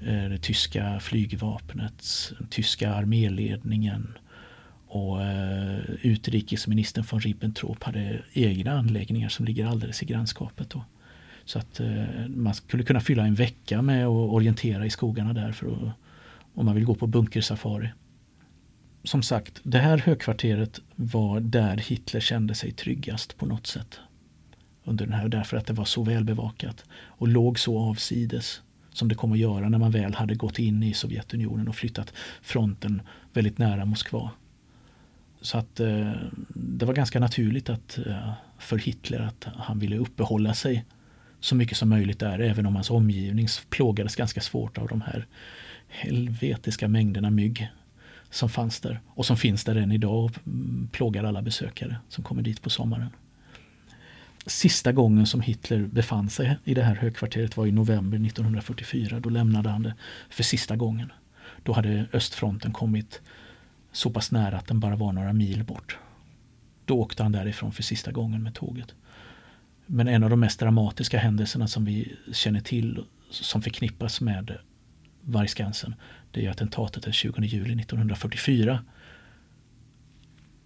eh, 0.00 0.28
det 0.30 0.38
tyska 0.38 1.00
flygvapnet, 1.00 2.32
den 2.38 2.48
tyska 2.48 2.94
arméledningen 2.94 4.18
och 4.96 5.22
eh, 5.22 5.78
utrikesministern 6.02 7.04
von 7.10 7.20
Ribbentrop 7.20 7.82
hade 7.82 8.22
egna 8.32 8.72
anläggningar 8.72 9.28
som 9.28 9.46
ligger 9.46 9.66
alldeles 9.66 10.02
i 10.02 10.06
grannskapet. 10.06 10.70
Då. 10.70 10.84
Så 11.44 11.58
att 11.58 11.80
eh, 11.80 12.28
man 12.28 12.54
skulle 12.54 12.82
kunna 12.82 13.00
fylla 13.00 13.26
en 13.26 13.34
vecka 13.34 13.82
med 13.82 14.06
att 14.06 14.30
orientera 14.32 14.86
i 14.86 14.90
skogarna 14.90 15.32
där 15.32 15.52
för 15.52 15.66
att, 15.66 15.92
om 16.54 16.66
man 16.66 16.74
vill 16.74 16.84
gå 16.84 16.94
på 16.94 17.06
bunkersafari. 17.06 17.92
Som 19.04 19.22
sagt, 19.22 19.60
det 19.62 19.78
här 19.78 19.98
högkvarteret 19.98 20.80
var 20.94 21.40
där 21.40 21.76
Hitler 21.76 22.20
kände 22.20 22.54
sig 22.54 22.72
tryggast 22.72 23.36
på 23.36 23.46
något 23.46 23.66
sätt. 23.66 24.00
under 24.84 25.06
den 25.06 25.14
här 25.14 25.28
därför 25.28 25.56
att 25.56 25.66
det 25.66 25.72
var 25.72 25.84
så 25.84 26.02
välbevakat 26.02 26.84
och 26.92 27.28
låg 27.28 27.58
så 27.58 27.78
avsides 27.78 28.62
som 28.92 29.08
det 29.08 29.14
kom 29.14 29.32
att 29.32 29.38
göra 29.38 29.68
när 29.68 29.78
man 29.78 29.90
väl 29.90 30.14
hade 30.14 30.34
gått 30.34 30.58
in 30.58 30.82
i 30.82 30.94
Sovjetunionen 30.94 31.68
och 31.68 31.76
flyttat 31.76 32.12
fronten 32.42 33.02
väldigt 33.32 33.58
nära 33.58 33.84
Moskva. 33.84 34.30
Så 35.40 35.58
att 35.58 35.80
eh, 35.80 36.12
det 36.48 36.86
var 36.86 36.94
ganska 36.94 37.20
naturligt 37.20 37.70
att, 37.70 37.98
eh, 38.06 38.32
för 38.58 38.78
Hitler 38.78 39.20
att 39.20 39.46
han 39.56 39.78
ville 39.78 39.96
uppehålla 39.96 40.54
sig 40.54 40.84
så 41.40 41.54
mycket 41.54 41.76
som 41.76 41.88
möjligt 41.88 42.18
där 42.18 42.38
även 42.38 42.66
om 42.66 42.74
hans 42.74 42.90
omgivning 42.90 43.48
plågades 43.70 44.16
ganska 44.16 44.40
svårt 44.40 44.78
av 44.78 44.88
de 44.88 45.00
här 45.00 45.26
helvetiska 45.88 46.88
mängderna 46.88 47.30
mygg 47.30 47.70
som 48.30 48.48
fanns 48.48 48.80
där 48.80 49.00
och 49.06 49.26
som 49.26 49.36
finns 49.36 49.64
där 49.64 49.76
än 49.76 49.92
idag 49.92 50.24
och 50.24 50.30
mm, 50.46 50.88
plågar 50.92 51.24
alla 51.24 51.42
besökare 51.42 51.96
som 52.08 52.24
kommer 52.24 52.42
dit 52.42 52.62
på 52.62 52.70
sommaren. 52.70 53.10
Sista 54.46 54.92
gången 54.92 55.26
som 55.26 55.40
Hitler 55.40 55.78
befann 55.78 56.30
sig 56.30 56.58
i 56.64 56.74
det 56.74 56.82
här 56.82 56.94
högkvarteret 56.94 57.56
var 57.56 57.66
i 57.66 57.72
november 57.72 58.26
1944. 58.26 59.20
Då 59.20 59.28
lämnade 59.28 59.68
han 59.68 59.82
det 59.82 59.94
för 60.30 60.42
sista 60.42 60.76
gången. 60.76 61.12
Då 61.62 61.72
hade 61.72 62.06
östfronten 62.12 62.72
kommit 62.72 63.20
så 63.96 64.10
pass 64.10 64.32
nära 64.32 64.58
att 64.58 64.66
den 64.66 64.80
bara 64.80 64.96
var 64.96 65.12
några 65.12 65.32
mil 65.32 65.64
bort. 65.64 65.98
Då 66.84 67.00
åkte 67.00 67.22
han 67.22 67.32
därifrån 67.32 67.72
för 67.72 67.82
sista 67.82 68.12
gången 68.12 68.42
med 68.42 68.54
tåget. 68.54 68.94
Men 69.86 70.08
en 70.08 70.22
av 70.22 70.30
de 70.30 70.40
mest 70.40 70.60
dramatiska 70.60 71.18
händelserna 71.18 71.68
som 71.68 71.84
vi 71.84 72.16
känner 72.32 72.60
till 72.60 73.04
som 73.30 73.62
förknippas 73.62 74.20
med 74.20 74.58
Vargskansen 75.20 75.94
det 76.30 76.46
är 76.46 76.50
attentatet 76.50 77.02
den 77.02 77.12
20 77.12 77.42
juli 77.42 77.80
1944 77.80 78.84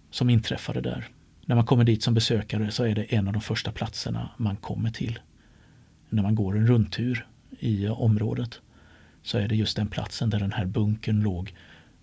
som 0.09 0.29
inträffade 0.29 0.81
där. 0.81 1.07
När 1.45 1.55
man 1.55 1.65
kommer 1.65 1.83
dit 1.83 2.03
som 2.03 2.13
besökare 2.13 2.71
så 2.71 2.83
är 2.83 2.95
det 2.95 3.03
en 3.03 3.27
av 3.27 3.33
de 3.33 3.41
första 3.41 3.71
platserna 3.71 4.29
man 4.37 4.55
kommer 4.55 4.91
till. 4.91 5.19
När 6.09 6.23
man 6.23 6.35
går 6.35 6.57
en 6.57 6.67
rundtur 6.67 7.27
i 7.59 7.87
området 7.87 8.61
så 9.23 9.37
är 9.37 9.47
det 9.47 9.55
just 9.55 9.75
den 9.75 9.87
platsen 9.87 10.29
där 10.29 10.39
den 10.39 10.51
här 10.51 10.65
bunkern 10.65 11.21
låg, 11.21 11.53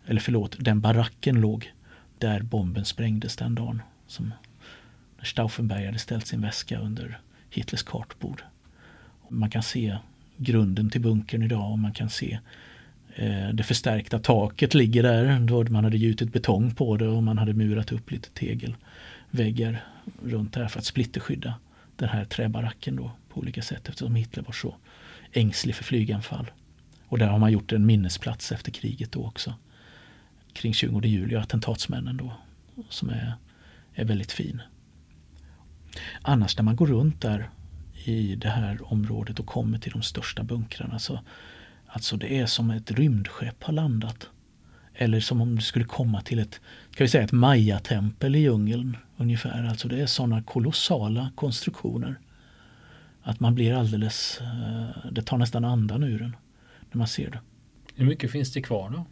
eller 0.09 0.21
förlåt, 0.21 0.57
den 0.59 0.81
baracken 0.81 1.41
låg 1.41 1.73
där 2.19 2.43
bomben 2.43 2.85
sprängdes 2.85 3.37
den 3.37 3.55
dagen. 3.55 3.83
Som 4.07 4.33
när 5.19 5.25
Stauffenberg 5.25 5.87
hade 5.87 5.99
ställt 5.99 6.27
sin 6.27 6.41
väska 6.41 6.79
under 6.79 7.19
Hitlers 7.51 7.83
kartbord. 7.83 8.43
Man 9.29 9.51
kan 9.51 9.63
se 9.63 9.97
grunden 10.37 10.91
till 10.91 11.01
bunkern 11.01 11.43
idag 11.43 11.71
och 11.73 11.79
man 11.79 11.93
kan 11.93 12.11
se 12.11 12.39
eh, 13.15 13.49
det 13.49 13.63
förstärkta 13.63 14.19
taket 14.19 14.75
ligger 14.75 15.03
där. 15.03 15.41
Då 15.41 15.65
man 15.65 15.85
hade 15.85 15.97
gjutit 15.97 16.33
betong 16.33 16.75
på 16.75 16.97
det 16.97 17.09
och 17.09 17.23
man 17.23 17.39
hade 17.39 17.55
murat 17.55 17.93
upp 17.93 18.11
lite 18.11 18.31
tegelväggar 18.31 19.85
runt 20.23 20.53
där 20.53 20.69
för 20.69 20.79
att 20.79 20.85
splitterskydda 20.85 21.55
den 21.97 22.09
här 22.09 22.25
träbaracken 22.25 22.97
då 22.97 23.11
på 23.29 23.41
olika 23.41 23.63
sätt 23.63 23.89
eftersom 23.89 24.15
Hitler 24.15 24.43
var 24.43 24.53
så 24.53 24.77
ängslig 25.33 25.75
för 25.75 25.85
flyganfall. 25.85 26.51
Och 27.07 27.19
där 27.19 27.27
har 27.27 27.39
man 27.39 27.53
gjort 27.53 27.73
en 27.73 27.87
minnesplats 27.87 28.53
efter 28.53 28.71
kriget 28.71 29.13
då 29.13 29.27
också. 29.27 29.55
Kring 30.59 30.75
20 30.75 31.01
juli 31.01 31.37
och 31.37 31.41
attentatsmännen 31.41 32.17
då 32.17 32.33
som 32.89 33.11
är, 33.11 33.35
är 33.95 34.05
väldigt 34.05 34.33
fin. 34.33 34.63
Annars 36.23 36.57
när 36.57 36.65
man 36.65 36.77
går 36.77 36.87
runt 36.87 37.21
där 37.21 37.51
i 38.05 38.35
det 38.35 38.49
här 38.49 38.93
området 38.93 39.39
och 39.41 39.47
kommer 39.47 39.79
till 39.79 39.93
de 39.93 40.03
största 40.03 40.43
bunkrarna 40.43 40.99
så 40.99 41.21
alltså 41.87 42.17
det 42.17 42.39
är 42.39 42.47
som 42.47 42.71
ett 42.71 42.91
rymdskepp 42.91 43.65
har 43.65 43.73
landat. 43.73 44.31
Eller 44.95 45.21
som 45.21 45.41
om 45.41 45.57
du 45.57 45.63
skulle 45.63 45.85
komma 45.85 46.23
till 46.23 46.39
ett, 46.39 46.61
kan 46.95 47.05
vi 47.05 47.09
säga 47.09 47.25
ett 47.25 47.33
Maya-tempel 47.33 48.37
i 48.37 48.39
djungeln 48.39 48.97
ungefär. 49.17 49.65
Alltså 49.65 49.89
det 49.89 50.01
är 50.01 50.07
sådana 50.07 50.43
kolossala 50.43 51.31
konstruktioner. 51.35 52.21
Att 53.23 53.41
man 53.41 53.55
blir 53.55 53.75
alldeles, 53.75 54.41
eh, 54.41 55.11
det 55.13 55.23
tar 55.23 55.39
nästan 55.39 55.65
andan 55.65 56.03
ur 56.03 56.23
en 56.23 56.37
när 56.91 56.99
man 56.99 57.09
ser 57.09 57.31
det. 57.31 57.41
Hur 57.95 58.07
mycket 58.07 58.33
finns 58.33 58.53
det 58.53 58.63
kvar 58.63 58.91
då? 58.91 59.07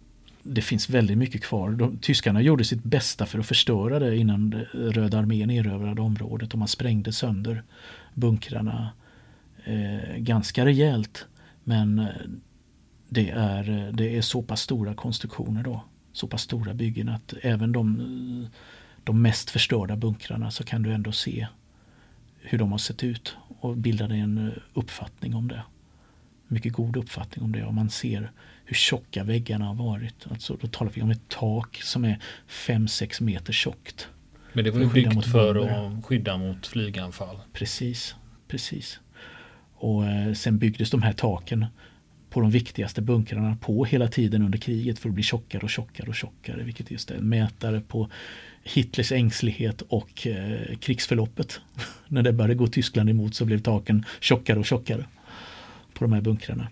Det 0.48 0.62
finns 0.62 0.90
väldigt 0.90 1.18
mycket 1.18 1.44
kvar. 1.44 1.70
De, 1.70 1.98
tyskarna 1.98 2.40
gjorde 2.40 2.64
sitt 2.64 2.82
bästa 2.82 3.26
för 3.26 3.38
att 3.38 3.46
förstöra 3.46 3.98
det 3.98 4.16
innan 4.16 4.64
Röda 4.72 5.18
armén 5.18 5.50
erövrade 5.50 6.00
området 6.02 6.52
och 6.52 6.58
man 6.58 6.68
sprängde 6.68 7.12
sönder 7.12 7.62
bunkrarna 8.14 8.90
eh, 9.64 10.16
ganska 10.16 10.64
rejält. 10.64 11.26
Men 11.64 11.98
eh, 11.98 12.06
det 13.08 13.30
är, 13.30 13.70
eh, 13.70 13.92
det 13.92 14.16
är 14.16 14.22
så 14.22 14.42
pass 14.42 14.60
stora 14.60 14.94
konstruktioner 14.94 15.62
då, 15.62 15.84
så 16.12 16.26
pass 16.26 16.42
stora 16.42 16.74
byggen 16.74 17.08
att 17.08 17.34
även 17.42 17.72
de, 17.72 18.00
eh, 18.00 18.60
de 19.04 19.22
mest 19.22 19.50
förstörda 19.50 19.96
bunkrarna 19.96 20.50
så 20.50 20.64
kan 20.64 20.82
du 20.82 20.92
ändå 20.92 21.12
se 21.12 21.46
hur 22.40 22.58
de 22.58 22.70
har 22.70 22.78
sett 22.78 23.04
ut 23.04 23.36
och 23.60 23.76
bilda 23.76 24.08
dig 24.08 24.20
en 24.20 24.52
uppfattning 24.74 25.34
om 25.34 25.48
det. 25.48 25.62
Mycket 26.48 26.72
god 26.72 26.96
uppfattning 26.96 27.44
om 27.44 27.52
det 27.52 27.64
och 27.64 27.74
man 27.74 27.90
ser 27.90 28.32
hur 28.66 28.74
tjocka 28.74 29.24
väggarna 29.24 29.64
har 29.64 29.74
varit. 29.74 30.26
Alltså, 30.30 30.56
då 30.60 30.66
talar 30.66 30.92
vi 30.94 31.02
om 31.02 31.10
ett 31.10 31.28
tak 31.28 31.76
som 31.82 32.04
är 32.04 32.18
5-6 32.48 33.22
meter 33.22 33.52
tjockt. 33.52 34.08
Men 34.52 34.64
det 34.64 34.70
var 34.70 34.80
ju 34.80 34.92
byggt 34.92 35.26
för 35.26 35.54
att 35.54 36.04
skydda 36.04 36.38
mot 36.38 36.66
flyganfall. 36.66 37.38
Precis, 37.52 38.14
precis. 38.48 39.00
Och 39.74 40.06
eh, 40.06 40.32
sen 40.32 40.58
byggdes 40.58 40.90
de 40.90 41.02
här 41.02 41.12
taken 41.12 41.66
på 42.30 42.40
de 42.40 42.50
viktigaste 42.50 43.02
bunkrarna 43.02 43.56
på 43.60 43.84
hela 43.84 44.08
tiden 44.08 44.42
under 44.42 44.58
kriget 44.58 44.98
för 44.98 45.08
att 45.08 45.14
bli 45.14 45.22
tjockare 45.22 45.62
och 45.62 45.70
tjockare 45.70 46.08
och 46.08 46.14
tjockare. 46.14 46.62
Vilket 46.62 46.90
just 46.90 47.10
är 47.10 47.14
en 47.14 47.28
mätare 47.28 47.80
på 47.80 48.10
Hitlers 48.62 49.12
ängslighet 49.12 49.82
och 49.82 50.26
eh, 50.26 50.76
krigsförloppet. 50.76 51.60
När 52.08 52.22
det 52.22 52.32
började 52.32 52.54
gå 52.54 52.66
Tyskland 52.66 53.10
emot 53.10 53.34
så 53.34 53.44
blev 53.44 53.58
taken 53.58 54.04
tjockare 54.20 54.58
och 54.58 54.66
tjockare 54.66 55.04
på 55.94 56.04
de 56.04 56.12
här 56.12 56.20
bunkrarna. 56.20 56.68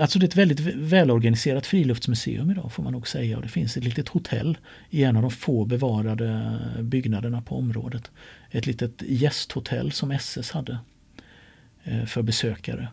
Alltså 0.00 0.18
det 0.18 0.24
är 0.24 0.28
ett 0.28 0.36
väldigt 0.36 0.60
välorganiserat 0.76 1.66
friluftsmuseum 1.66 2.50
idag 2.50 2.72
får 2.72 2.82
man 2.82 2.92
nog 2.92 3.08
säga. 3.08 3.36
Och 3.36 3.42
det 3.42 3.48
finns 3.48 3.76
ett 3.76 3.84
litet 3.84 4.08
hotell 4.08 4.58
i 4.90 5.04
en 5.04 5.16
av 5.16 5.22
de 5.22 5.30
få 5.30 5.64
bevarade 5.64 6.58
byggnaderna 6.82 7.42
på 7.42 7.58
området. 7.58 8.10
Ett 8.50 8.66
litet 8.66 9.02
gästhotell 9.02 9.92
som 9.92 10.10
SS 10.10 10.50
hade 10.50 10.78
eh, 11.84 12.04
för 12.04 12.22
besökare 12.22 12.88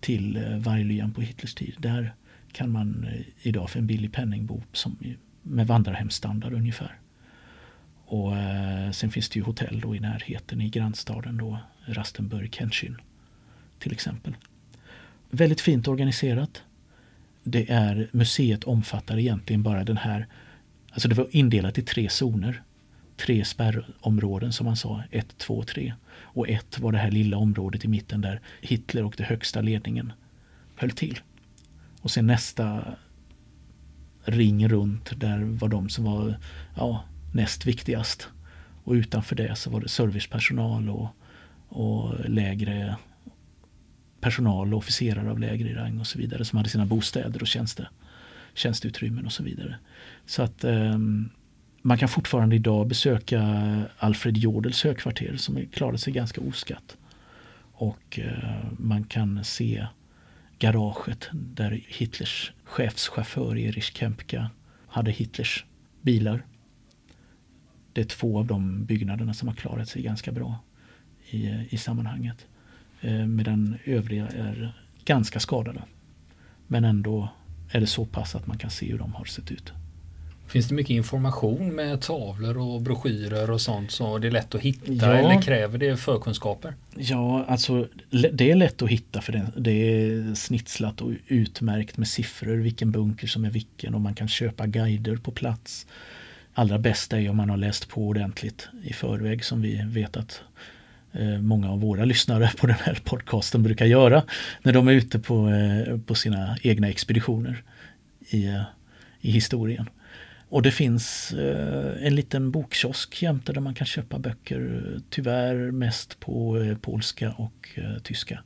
till 0.00 0.36
eh, 0.36 0.58
Varglyan 0.58 1.14
på 1.14 1.20
Hitlers 1.20 1.54
tid. 1.54 1.74
Där 1.78 2.14
kan 2.52 2.70
man 2.70 3.04
eh, 3.04 3.20
idag 3.42 3.70
för 3.70 3.78
en 3.78 3.86
billig 3.86 4.12
penning 4.12 4.46
bo 4.46 4.62
som, 4.72 4.98
med 5.42 5.66
vandrarhemsstandard 5.66 6.52
ungefär. 6.52 6.98
Och 8.10 8.32
sen 8.92 9.10
finns 9.10 9.28
det 9.28 9.38
ju 9.38 9.44
hotell 9.44 9.80
då 9.80 9.96
i 9.96 10.00
närheten 10.00 10.60
i 10.60 10.68
grannstaden 10.68 11.36
då 11.36 11.58
Rastenburg, 11.86 12.54
Kenshin 12.54 12.96
till 13.78 13.92
exempel. 13.92 14.34
Väldigt 15.30 15.60
fint 15.60 15.88
organiserat. 15.88 16.62
Det 17.42 17.70
är, 17.70 18.08
museet 18.12 18.64
omfattar 18.64 19.18
egentligen 19.18 19.62
bara 19.62 19.84
den 19.84 19.96
här, 19.96 20.26
alltså 20.90 21.08
det 21.08 21.14
var 21.14 21.28
indelat 21.30 21.78
i 21.78 21.82
tre 21.82 22.08
zoner. 22.08 22.62
Tre 23.16 23.44
spärrområden 23.44 24.52
som 24.52 24.66
man 24.66 24.76
sa, 24.76 25.02
ett, 25.10 25.38
två, 25.38 25.62
tre. 25.62 25.94
Och 26.20 26.48
ett 26.48 26.78
var 26.78 26.92
det 26.92 26.98
här 26.98 27.10
lilla 27.10 27.36
området 27.36 27.84
i 27.84 27.88
mitten 27.88 28.20
där 28.20 28.40
Hitler 28.60 29.04
och 29.04 29.14
den 29.16 29.26
högsta 29.26 29.60
ledningen 29.60 30.12
höll 30.76 30.90
till. 30.90 31.20
Och 32.00 32.10
sen 32.10 32.26
nästa 32.26 32.84
ring 34.24 34.68
runt 34.68 35.20
där 35.20 35.38
var 35.38 35.68
de 35.68 35.88
som 35.88 36.04
var 36.04 36.38
ja, 36.76 37.04
näst 37.32 37.66
viktigast. 37.66 38.28
Och 38.84 38.92
utanför 38.92 39.36
det 39.36 39.56
så 39.56 39.70
var 39.70 39.80
det 39.80 39.88
servicepersonal 39.88 40.88
och, 40.88 41.08
och 41.68 42.28
lägre 42.28 42.96
personal 44.20 44.72
och 44.74 44.78
officerare 44.78 45.30
av 45.30 45.38
lägre 45.38 45.76
rang 45.76 46.00
och 46.00 46.06
så 46.06 46.18
vidare 46.18 46.44
som 46.44 46.56
hade 46.56 46.68
sina 46.68 46.86
bostäder 46.86 47.42
och 47.42 47.48
tjänste, 47.48 47.88
tjänsteutrymmen 48.54 49.26
och 49.26 49.32
så 49.32 49.42
vidare. 49.42 49.78
Så 50.26 50.42
att 50.42 50.64
eh, 50.64 50.98
man 51.82 51.98
kan 51.98 52.08
fortfarande 52.08 52.56
idag 52.56 52.88
besöka 52.88 53.42
Alfred 53.98 54.36
Jodels 54.36 54.84
högkvarter 54.84 55.36
som 55.36 55.66
klarade 55.66 55.98
sig 55.98 56.12
ganska 56.12 56.40
oskatt. 56.40 56.96
Och 57.72 58.18
eh, 58.18 58.64
man 58.78 59.04
kan 59.04 59.44
se 59.44 59.86
garaget 60.58 61.28
där 61.32 61.80
Hitlers 61.86 62.52
chefschaufför 62.64 63.56
Erich 63.56 63.96
Kempka 63.96 64.50
hade 64.88 65.10
Hitlers 65.10 65.64
bilar. 66.02 66.42
Det 67.92 68.00
är 68.00 68.04
två 68.04 68.38
av 68.38 68.46
de 68.46 68.84
byggnaderna 68.84 69.34
som 69.34 69.48
har 69.48 69.54
klarat 69.54 69.88
sig 69.88 70.02
ganska 70.02 70.32
bra 70.32 70.58
i, 71.30 71.46
eh, 71.46 71.74
i 71.74 71.78
sammanhanget. 71.78 72.46
Eh, 73.00 73.26
medan 73.26 73.78
övriga 73.84 74.26
är 74.26 74.72
ganska 75.04 75.40
skadade. 75.40 75.82
Men 76.66 76.84
ändå 76.84 77.28
är 77.70 77.80
det 77.80 77.86
så 77.86 78.04
pass 78.04 78.34
att 78.34 78.46
man 78.46 78.58
kan 78.58 78.70
se 78.70 78.90
hur 78.90 78.98
de 78.98 79.14
har 79.14 79.24
sett 79.24 79.50
ut. 79.50 79.72
Finns 80.48 80.68
det 80.68 80.74
mycket 80.74 80.90
information 80.90 81.74
med 81.74 82.00
tavlor 82.00 82.58
och 82.58 82.82
broschyrer 82.82 83.50
och 83.50 83.60
sånt 83.60 83.90
så 83.90 84.18
det 84.18 84.26
är 84.26 84.30
lätt 84.30 84.54
att 84.54 84.60
hitta 84.60 84.92
ja, 84.92 85.12
eller 85.12 85.42
kräver 85.42 85.78
det 85.78 85.96
förkunskaper? 85.96 86.74
Ja, 86.96 87.44
alltså 87.48 87.88
det 88.10 88.50
är 88.50 88.54
lätt 88.54 88.82
att 88.82 88.88
hitta 88.88 89.20
för 89.20 89.50
det, 89.56 89.70
är 89.70 90.34
snitslat 90.34 91.00
och 91.00 91.10
utmärkt 91.26 91.96
med 91.96 92.08
siffror 92.08 92.56
vilken 92.56 92.90
bunker 92.92 93.26
som 93.26 93.44
är 93.44 93.50
vilken 93.50 93.94
och 93.94 94.00
man 94.00 94.14
kan 94.14 94.28
köpa 94.28 94.66
guider 94.66 95.16
på 95.16 95.30
plats. 95.30 95.86
Allra 96.54 96.78
bästa 96.78 97.20
är 97.20 97.30
om 97.30 97.36
man 97.36 97.50
har 97.50 97.56
läst 97.56 97.88
på 97.88 98.06
ordentligt 98.06 98.68
i 98.82 98.92
förväg 98.92 99.44
som 99.44 99.62
vi 99.62 99.82
vet 99.86 100.16
att 100.16 100.42
Eh, 101.12 101.38
många 101.38 101.70
av 101.70 101.80
våra 101.80 102.04
lyssnare 102.04 102.50
på 102.56 102.66
den 102.66 102.76
här 102.76 102.98
podcasten 103.04 103.62
brukar 103.62 103.86
göra 103.86 104.22
när 104.62 104.72
de 104.72 104.88
är 104.88 104.92
ute 104.92 105.18
på, 105.18 105.48
eh, 105.48 105.98
på 105.98 106.14
sina 106.14 106.56
egna 106.62 106.88
expeditioner 106.88 107.62
i, 108.28 108.46
eh, 108.46 108.62
i 109.20 109.30
historien. 109.30 109.88
Och 110.50 110.62
det 110.62 110.70
finns 110.70 111.34
en 112.00 112.14
liten 112.14 112.50
bokkiosk 112.50 113.22
jämte 113.22 113.52
där 113.52 113.60
man 113.60 113.74
kan 113.74 113.86
köpa 113.86 114.18
böcker, 114.18 114.82
tyvärr 115.10 115.70
mest 115.70 116.20
på 116.20 116.64
polska 116.80 117.32
och 117.32 117.78
tyska. 118.02 118.42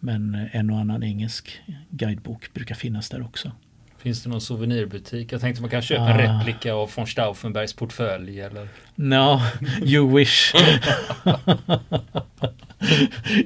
Men 0.00 0.48
en 0.52 0.70
och 0.70 0.78
annan 0.78 1.02
engelsk 1.02 1.60
guidebok 1.90 2.54
brukar 2.54 2.74
finnas 2.74 3.08
där 3.08 3.22
också. 3.22 3.52
Finns 3.98 4.22
det 4.22 4.28
någon 4.30 4.40
souvenirbutik? 4.40 5.32
Jag 5.32 5.40
tänkte 5.40 5.62
man 5.62 5.70
kan 5.70 5.82
köpa 5.82 6.02
ah. 6.02 6.20
en 6.20 6.38
replika 6.38 6.74
av 6.74 6.90
von 6.96 7.06
Stauffenbergs 7.06 7.72
portfölj 7.72 8.40
eller? 8.40 8.68
No, 8.94 9.40
you 9.82 10.16
wish. 10.16 10.54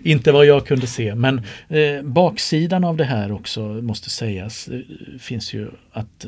Inte 0.03 0.33
vad 0.33 0.47
jag 0.47 0.67
kunde 0.67 0.87
se, 0.87 1.15
men 1.15 1.39
eh, 1.69 2.03
baksidan 2.03 2.85
av 2.85 2.97
det 2.97 3.05
här 3.05 3.33
också 3.33 3.61
måste 3.61 4.11
sägas 4.11 4.69
eh, 4.69 4.81
finns 5.19 5.55
ju 5.55 5.71
att 5.93 6.27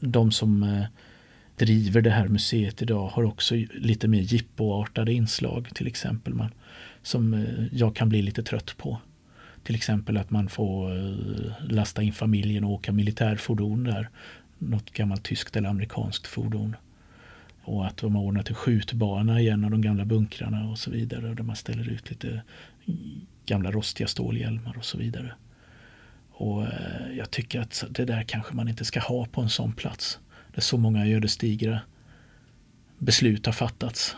de 0.00 0.30
som 0.30 0.62
eh, 0.62 0.84
driver 1.56 2.00
det 2.00 2.10
här 2.10 2.28
museet 2.28 2.82
idag 2.82 3.06
har 3.06 3.24
också 3.24 3.54
lite 3.74 4.08
mer 4.08 4.20
jippoartade 4.20 5.12
inslag 5.12 5.68
till 5.74 5.86
exempel 5.86 6.34
man, 6.34 6.50
som 7.02 7.34
eh, 7.34 7.64
jag 7.72 7.96
kan 7.96 8.08
bli 8.08 8.22
lite 8.22 8.42
trött 8.42 8.74
på. 8.76 8.98
Till 9.68 9.76
exempel 9.76 10.16
att 10.16 10.30
man 10.30 10.48
får 10.48 10.96
eh, 10.96 11.52
lasta 11.68 12.02
in 12.02 12.12
familjen 12.12 12.64
och 12.64 12.70
åka 12.70 12.92
militärfordon 12.92 13.84
där. 13.84 14.08
Något 14.58 14.90
gammalt 14.90 15.24
tyskt 15.24 15.56
eller 15.56 15.68
amerikanskt 15.68 16.26
fordon. 16.26 16.76
Och 17.62 17.86
att 17.86 17.96
de 17.96 18.14
har 18.14 18.22
ordnat 18.22 18.48
en 18.48 18.54
skjutbana 18.54 19.40
i 19.40 19.48
en 19.48 19.64
av 19.64 19.70
de 19.70 19.82
gamla 19.82 20.04
bunkrarna 20.04 20.68
och 20.68 20.78
så 20.78 20.90
vidare. 20.90 21.34
Där 21.34 21.42
man 21.42 21.56
ställer 21.56 21.88
ut 21.88 22.10
lite 22.10 22.42
gamla 23.46 23.70
rostiga 23.70 24.06
stålhjälmar 24.06 24.78
och 24.78 24.84
så 24.84 24.98
vidare. 24.98 25.32
Och 26.30 26.62
eh, 26.62 27.16
jag 27.16 27.30
tycker 27.30 27.60
att 27.60 27.84
det 27.90 28.04
där 28.04 28.22
kanske 28.22 28.54
man 28.54 28.68
inte 28.68 28.84
ska 28.84 29.00
ha 29.00 29.26
på 29.26 29.40
en 29.40 29.50
sån 29.50 29.72
plats. 29.72 30.18
Där 30.54 30.60
så 30.60 30.76
många 30.76 31.06
ödesdigra 31.06 31.80
beslut 32.98 33.46
har 33.46 33.52
fattats 33.52 34.16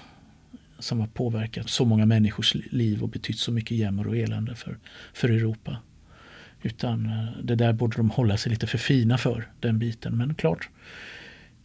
som 0.81 1.01
har 1.01 1.07
påverkat 1.07 1.71
så 1.71 1.85
många 1.85 2.07
människors 2.07 2.55
liv 2.55 3.03
och 3.03 3.09
betytt 3.09 3.39
så 3.39 3.53
mycket 3.53 3.77
jämmer 3.77 4.07
och 4.07 4.17
elände 4.17 4.55
för, 4.55 4.79
för 5.13 5.29
Europa. 5.29 5.77
Utan 6.63 7.07
eh, 7.07 7.43
det 7.43 7.55
där 7.55 7.73
borde 7.73 7.97
de 7.97 8.11
hålla 8.11 8.37
sig 8.37 8.51
lite 8.51 8.67
för 8.67 8.79
fina 8.79 9.19
för, 9.19 9.49
den 9.61 9.79
biten. 9.79 10.17
Men 10.17 10.35
klart, 10.35 10.69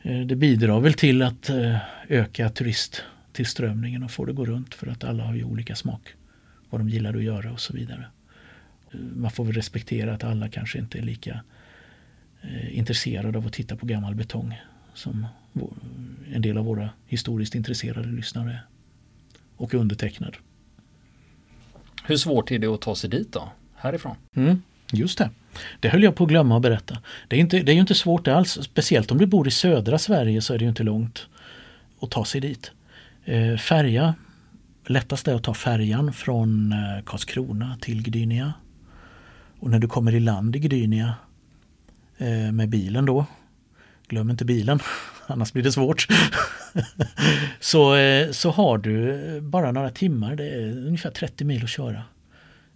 eh, 0.01 0.19
det 0.19 0.35
bidrar 0.35 0.79
väl 0.79 0.93
till 0.93 1.21
att 1.21 1.49
eh, 1.49 1.77
öka 2.07 2.49
turisttillströmningen 2.49 4.03
och 4.03 4.11
få 4.11 4.25
det 4.25 4.33
gå 4.33 4.45
runt 4.45 4.73
för 4.73 4.87
att 4.87 5.03
alla 5.03 5.23
har 5.23 5.35
ju 5.35 5.43
olika 5.43 5.75
smak. 5.75 6.13
Vad 6.69 6.81
de 6.81 6.89
gillar 6.89 7.13
att 7.15 7.23
göra 7.23 7.51
och 7.51 7.59
så 7.59 7.73
vidare. 7.73 8.05
Man 9.15 9.31
får 9.31 9.45
väl 9.45 9.53
respektera 9.53 10.13
att 10.13 10.23
alla 10.23 10.49
kanske 10.49 10.79
inte 10.79 10.97
är 10.97 11.01
lika 11.01 11.43
intresserade 12.71 13.37
av 13.37 13.47
att 13.47 13.53
titta 13.53 13.75
på 13.75 13.85
gammal 13.85 14.15
betong 14.15 14.61
som 14.93 15.27
en 16.33 16.41
del 16.41 16.57
av 16.57 16.65
våra 16.65 16.89
historiskt 17.05 17.55
intresserade 17.55 18.07
lyssnare 18.07 18.51
är 18.51 18.74
och 19.57 19.73
undertecknad. 19.73 20.35
Hur 22.03 22.17
svårt 22.17 22.51
är 22.51 22.59
det 22.59 22.67
att 22.67 22.81
ta 22.81 22.95
sig 22.95 23.09
dit 23.09 23.33
då, 23.33 23.49
härifrån? 23.75 24.15
Mm, 24.35 24.61
just 24.91 25.17
det. 25.17 25.29
Det 25.79 25.89
höll 25.89 26.03
jag 26.03 26.15
på 26.15 26.23
att 26.23 26.29
glömma 26.29 26.55
att 26.55 26.61
berätta. 26.61 26.97
Det 27.27 27.35
är, 27.35 27.39
inte, 27.39 27.59
det 27.59 27.71
är 27.71 27.73
ju 27.73 27.81
inte 27.81 27.95
svårt 27.95 28.27
alls, 28.27 28.59
speciellt 28.61 29.11
om 29.11 29.17
du 29.17 29.25
bor 29.25 29.47
i 29.47 29.51
södra 29.51 29.97
Sverige 29.97 30.41
så 30.41 30.53
är 30.53 30.57
det 30.57 30.63
ju 30.63 30.69
inte 30.69 30.83
långt 30.83 31.27
att 32.01 32.11
ta 32.11 32.25
sig 32.25 32.41
dit. 32.41 32.71
Eh, 33.25 33.57
färja, 33.57 34.15
lättast 34.87 35.27
är 35.27 35.35
att 35.35 35.43
ta 35.43 35.53
färjan 35.53 36.13
från 36.13 36.71
eh, 36.71 37.03
Karlskrona 37.05 37.77
till 37.81 38.03
Gdynia. 38.03 38.53
Och 39.59 39.69
när 39.69 39.79
du 39.79 39.87
kommer 39.87 40.15
i 40.15 40.19
land 40.19 40.55
i 40.55 40.59
Gdynia 40.59 41.13
eh, 42.17 42.51
med 42.51 42.69
bilen 42.69 43.05
då, 43.05 43.25
glöm 44.07 44.29
inte 44.29 44.45
bilen, 44.45 44.79
annars 45.27 45.53
blir 45.53 45.63
det 45.63 45.71
svårt. 45.71 46.07
så, 47.59 47.95
eh, 47.95 48.31
så 48.31 48.51
har 48.51 48.77
du 48.77 49.41
bara 49.41 49.71
några 49.71 49.89
timmar, 49.89 50.35
det 50.35 50.49
är 50.49 50.87
ungefär 50.87 51.11
30 51.11 51.45
mil 51.45 51.63
att 51.63 51.69
köra. 51.69 52.03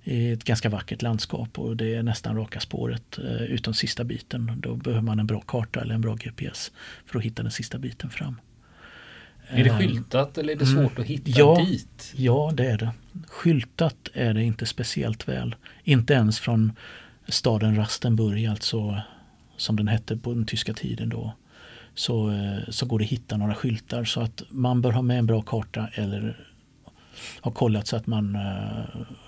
I 0.04 0.32
ett 0.32 0.44
ganska 0.44 0.70
vackert 0.70 1.02
landskap 1.02 1.60
och 1.60 1.78
det 1.78 1.96
är 1.96 2.04
nästan 2.04 2.36
raka 2.38 2.60
spåret 2.60 3.18
eh, 3.18 3.44
utom 3.44 3.74
sista 3.74 4.04
biten. 4.04 4.54
Då 4.58 4.76
behöver 4.76 5.02
man 5.02 5.20
en 5.20 5.28
bra 5.28 5.42
karta 5.42 5.82
eller 5.82 5.96
en 5.96 6.02
bra 6.02 6.16
GPS 6.16 6.72
för 7.06 7.20
att 7.20 7.26
hitta 7.26 7.44
den 7.44 7.52
sista 7.52 7.78
biten 7.78 8.10
fram. 8.10 8.36
Är 9.48 9.64
det 9.64 9.70
eh, 9.70 9.78
skyltat 9.78 10.38
eller 10.38 10.54
är 10.54 10.58
det 10.58 10.66
svårt 10.66 10.92
mm, 10.92 11.02
att 11.02 11.08
hitta 11.08 11.32
ja, 11.40 11.66
dit? 11.66 12.14
Ja, 12.16 12.52
det 12.54 12.66
är 12.66 12.78
det. 12.78 12.92
Skyltat 13.28 14.10
är 14.14 14.34
det 14.34 14.44
inte 14.44 14.66
speciellt 14.66 15.28
väl. 15.28 15.56
Inte 15.84 16.14
ens 16.14 16.40
från 16.40 16.72
staden 17.28 17.76
Rastenburg, 17.76 18.46
alltså 18.46 19.02
som 19.60 19.76
den 19.76 19.88
hette 19.88 20.18
på 20.18 20.34
den 20.34 20.46
tyska 20.46 20.74
tiden 20.74 21.10
då 21.10 21.34
så, 22.00 22.32
eh, 22.32 22.70
så 22.70 22.86
går 22.86 23.00
det 23.00 23.06
att 23.06 23.12
hitta 23.12 23.38
några 23.38 23.56
skyltar 23.56 24.04
så 24.04 24.22
att 24.22 24.44
man 24.50 24.82
bör 24.82 24.92
ha 24.92 25.02
med 25.02 25.20
en 25.20 25.26
bra 25.26 25.42
karta 25.42 25.90
eller 25.94 26.46
ha 27.42 27.52
kollat 27.52 27.88
så 27.88 27.96
att 27.96 28.08
man 28.08 28.36
uh, 28.36 28.86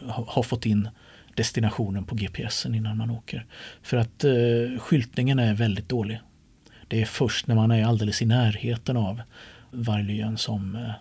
har 0.08 0.44
fått 0.44 0.66
in 0.66 0.90
destinationen 1.36 2.06
på 2.06 2.16
GPSen 2.16 2.76
innan 2.76 2.98
man 2.98 3.10
åker. 3.10 3.46
För 3.82 3.98
att 3.98 4.26
uh, 4.26 4.80
skyltningen 4.80 5.40
är 5.40 5.54
väldigt 5.54 5.90
dålig. 5.90 6.20
Det 6.88 7.02
är 7.02 7.06
först 7.06 7.48
när 7.48 7.56
man 7.56 7.72
är 7.72 7.86
alldeles 7.86 8.22
i 8.22 8.26
närheten 8.26 8.98
av 8.98 9.22
Varglyen 9.72 10.38
som 10.38 10.92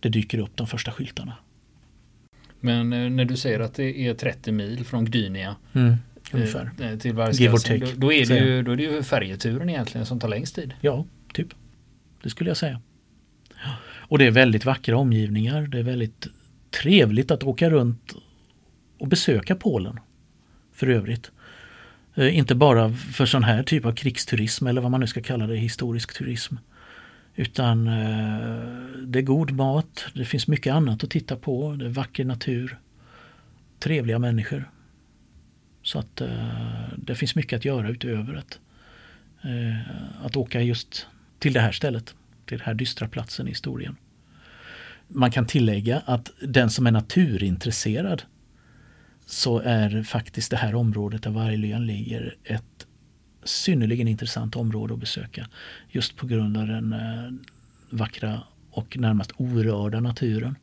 det 0.00 0.08
dyker 0.08 0.38
upp 0.38 0.56
de 0.56 0.66
första 0.66 0.92
skyltarna. 0.92 1.32
Men 2.60 2.90
när 2.90 3.24
du 3.24 3.36
säger 3.36 3.60
att 3.60 3.74
det 3.74 3.98
är 3.98 4.14
30 4.14 4.52
mil 4.52 4.84
från 4.84 5.04
Gdynia 5.04 5.56
mm. 5.72 5.96
Ungefär. 6.32 6.70
Eh, 6.80 6.98
till 6.98 7.14
Vargsgränsen. 7.14 7.80
Då, 7.80 7.86
då, 7.96 8.12
är 8.12 8.26
det 8.26 8.38
ju, 8.38 8.62
då 8.62 8.72
är 8.72 8.76
det 8.76 8.82
ju 8.82 9.02
färjeturen 9.02 9.68
egentligen 9.68 10.06
som 10.06 10.20
tar 10.20 10.28
längst 10.28 10.54
tid. 10.54 10.74
Ja, 10.80 11.04
typ. 11.32 11.48
Det 12.22 12.30
skulle 12.30 12.50
jag 12.50 12.56
säga. 12.56 12.80
Och 13.82 14.18
det 14.18 14.26
är 14.26 14.30
väldigt 14.30 14.64
vackra 14.64 14.96
omgivningar. 14.96 15.62
Det 15.62 15.78
är 15.78 15.82
väldigt 15.82 16.26
trevligt 16.82 17.30
att 17.30 17.42
åka 17.42 17.70
runt 17.70 18.12
och 18.98 19.08
besöka 19.08 19.56
Polen. 19.56 20.00
För 20.72 20.86
övrigt. 20.86 21.30
Eh, 22.14 22.38
inte 22.38 22.54
bara 22.54 22.92
för 22.92 23.26
sån 23.26 23.44
här 23.44 23.62
typ 23.62 23.84
av 23.84 23.92
krigsturism 23.92 24.66
eller 24.66 24.80
vad 24.80 24.90
man 24.90 25.00
nu 25.00 25.06
ska 25.06 25.22
kalla 25.22 25.46
det, 25.46 25.56
historisk 25.56 26.18
turism. 26.18 26.56
Utan 27.34 27.86
eh, 27.86 28.68
det 29.06 29.18
är 29.18 29.22
god 29.22 29.50
mat, 29.50 30.06
det 30.14 30.24
finns 30.24 30.46
mycket 30.46 30.74
annat 30.74 31.04
att 31.04 31.10
titta 31.10 31.36
på, 31.36 31.76
det 31.78 31.84
är 31.84 31.88
vacker 31.88 32.24
natur, 32.24 32.78
trevliga 33.78 34.18
människor. 34.18 34.70
Så 35.88 35.98
att 35.98 36.20
eh, 36.20 36.88
det 36.96 37.14
finns 37.14 37.34
mycket 37.34 37.56
att 37.56 37.64
göra 37.64 37.88
utöver 37.88 38.34
att, 38.34 38.58
eh, 39.42 40.24
att 40.24 40.36
åka 40.36 40.62
just 40.62 41.06
till 41.38 41.52
det 41.52 41.60
här 41.60 41.72
stället, 41.72 42.14
till 42.46 42.58
den 42.58 42.66
här 42.66 42.74
dystra 42.74 43.08
platsen 43.08 43.46
i 43.46 43.50
historien. 43.50 43.96
Man 45.08 45.30
kan 45.30 45.46
tillägga 45.46 46.02
att 46.06 46.30
den 46.40 46.70
som 46.70 46.86
är 46.86 46.90
naturintresserad 46.90 48.22
så 49.26 49.58
är 49.58 50.02
faktiskt 50.02 50.50
det 50.50 50.56
här 50.56 50.74
området 50.74 51.22
där 51.22 51.30
Varglyan 51.30 51.86
ligger 51.86 52.36
ett 52.44 52.86
synnerligen 53.44 54.08
intressant 54.08 54.56
område 54.56 54.94
att 54.94 55.00
besöka. 55.00 55.48
Just 55.90 56.16
på 56.16 56.26
grund 56.26 56.56
av 56.56 56.66
den 56.66 56.92
eh, 56.92 57.32
vackra 57.90 58.42
och 58.70 58.98
närmast 58.98 59.32
orörda 59.36 60.00
naturen. 60.00 60.56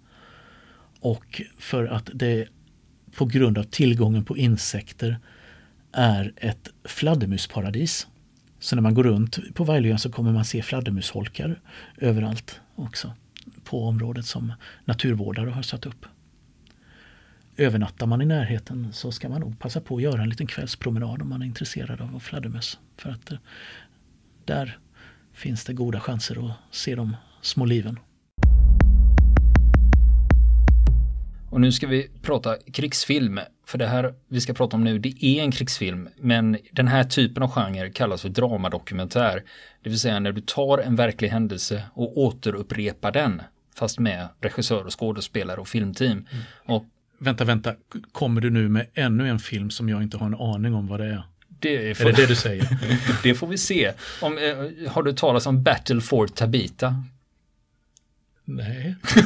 Och 0.99 1.41
för 1.57 1.85
att 1.85 2.09
det 2.13 2.47
på 3.15 3.25
grund 3.25 3.57
av 3.57 3.63
tillgången 3.63 4.25
på 4.25 4.37
insekter 4.37 5.19
är 5.91 6.33
ett 6.37 6.69
fladdermusparadis. 6.83 8.07
Så 8.59 8.75
när 8.75 8.83
man 8.83 8.93
går 8.93 9.03
runt 9.03 9.53
på 9.53 9.63
Vajlöön 9.63 9.99
så 9.99 10.11
kommer 10.11 10.31
man 10.31 10.45
se 10.45 10.61
fladdermusholkar 10.61 11.59
överallt 11.97 12.59
också 12.75 13.13
på 13.63 13.87
området 13.87 14.25
som 14.25 14.53
naturvårdare 14.85 15.49
har 15.49 15.61
satt 15.61 15.85
upp. 15.85 16.05
Övernattar 17.57 18.05
man 18.07 18.21
i 18.21 18.25
närheten 18.25 18.93
så 18.93 19.11
ska 19.11 19.29
man 19.29 19.41
nog 19.41 19.59
passa 19.59 19.81
på 19.81 19.95
att 19.95 20.01
göra 20.01 20.21
en 20.21 20.29
liten 20.29 20.47
kvällspromenad 20.47 21.21
om 21.21 21.29
man 21.29 21.41
är 21.41 21.45
intresserad 21.45 22.01
av 22.01 22.19
fladdermöss. 22.19 22.79
För 22.97 23.09
att 23.09 23.31
eh, 23.31 23.37
där 24.45 24.77
finns 25.33 25.65
det 25.65 25.73
goda 25.73 25.99
chanser 25.99 26.49
att 26.49 26.55
se 26.71 26.95
de 26.95 27.15
små 27.41 27.65
liven. 27.65 27.99
Och 31.55 31.61
nu 31.61 31.71
ska 31.71 31.87
vi 31.87 32.09
prata 32.21 32.57
krigsfilm. 32.73 33.39
För 33.65 33.77
det 33.77 33.87
här 33.87 34.13
vi 34.27 34.41
ska 34.41 34.53
prata 34.53 34.77
om 34.77 34.83
nu, 34.83 34.99
det 34.99 35.25
är 35.25 35.41
en 35.41 35.51
krigsfilm. 35.51 36.09
Men 36.17 36.57
den 36.71 36.87
här 36.87 37.03
typen 37.03 37.43
av 37.43 37.51
genre 37.51 37.89
kallas 37.89 38.21
för 38.21 38.29
dramadokumentär. 38.29 39.43
Det 39.83 39.89
vill 39.89 39.99
säga 39.99 40.19
när 40.19 40.31
du 40.31 40.41
tar 40.41 40.77
en 40.77 40.95
verklig 40.95 41.29
händelse 41.29 41.83
och 41.93 42.17
återupprepar 42.17 43.11
den. 43.11 43.41
Fast 43.75 43.99
med 43.99 44.27
regissör 44.41 44.85
och 44.85 44.99
skådespelare 44.99 45.61
och 45.61 45.67
filmteam. 45.67 46.11
Mm. 46.11 46.43
Och, 46.65 46.85
vänta, 47.19 47.43
vänta. 47.43 47.75
Kommer 48.11 48.41
du 48.41 48.49
nu 48.49 48.69
med 48.69 48.87
ännu 48.93 49.29
en 49.29 49.39
film 49.39 49.69
som 49.69 49.89
jag 49.89 50.03
inte 50.03 50.17
har 50.17 50.25
en 50.25 50.35
aning 50.35 50.73
om 50.73 50.87
vad 50.87 50.99
det 50.99 51.05
är? 51.05 51.23
Det 51.59 51.97
får, 51.97 52.09
är 52.09 52.13
det 52.13 52.21
det 52.21 52.27
du 52.27 52.35
säger? 52.35 52.67
det 53.23 53.35
får 53.35 53.47
vi 53.47 53.57
se. 53.57 53.91
Om, 54.21 54.37
eh, 54.37 54.91
har 54.91 55.03
du 55.03 55.13
talat 55.13 55.47
om 55.47 55.63
Battle 55.63 56.01
for 56.01 56.27
Tabita? 56.27 57.03
Nej. 58.45 58.95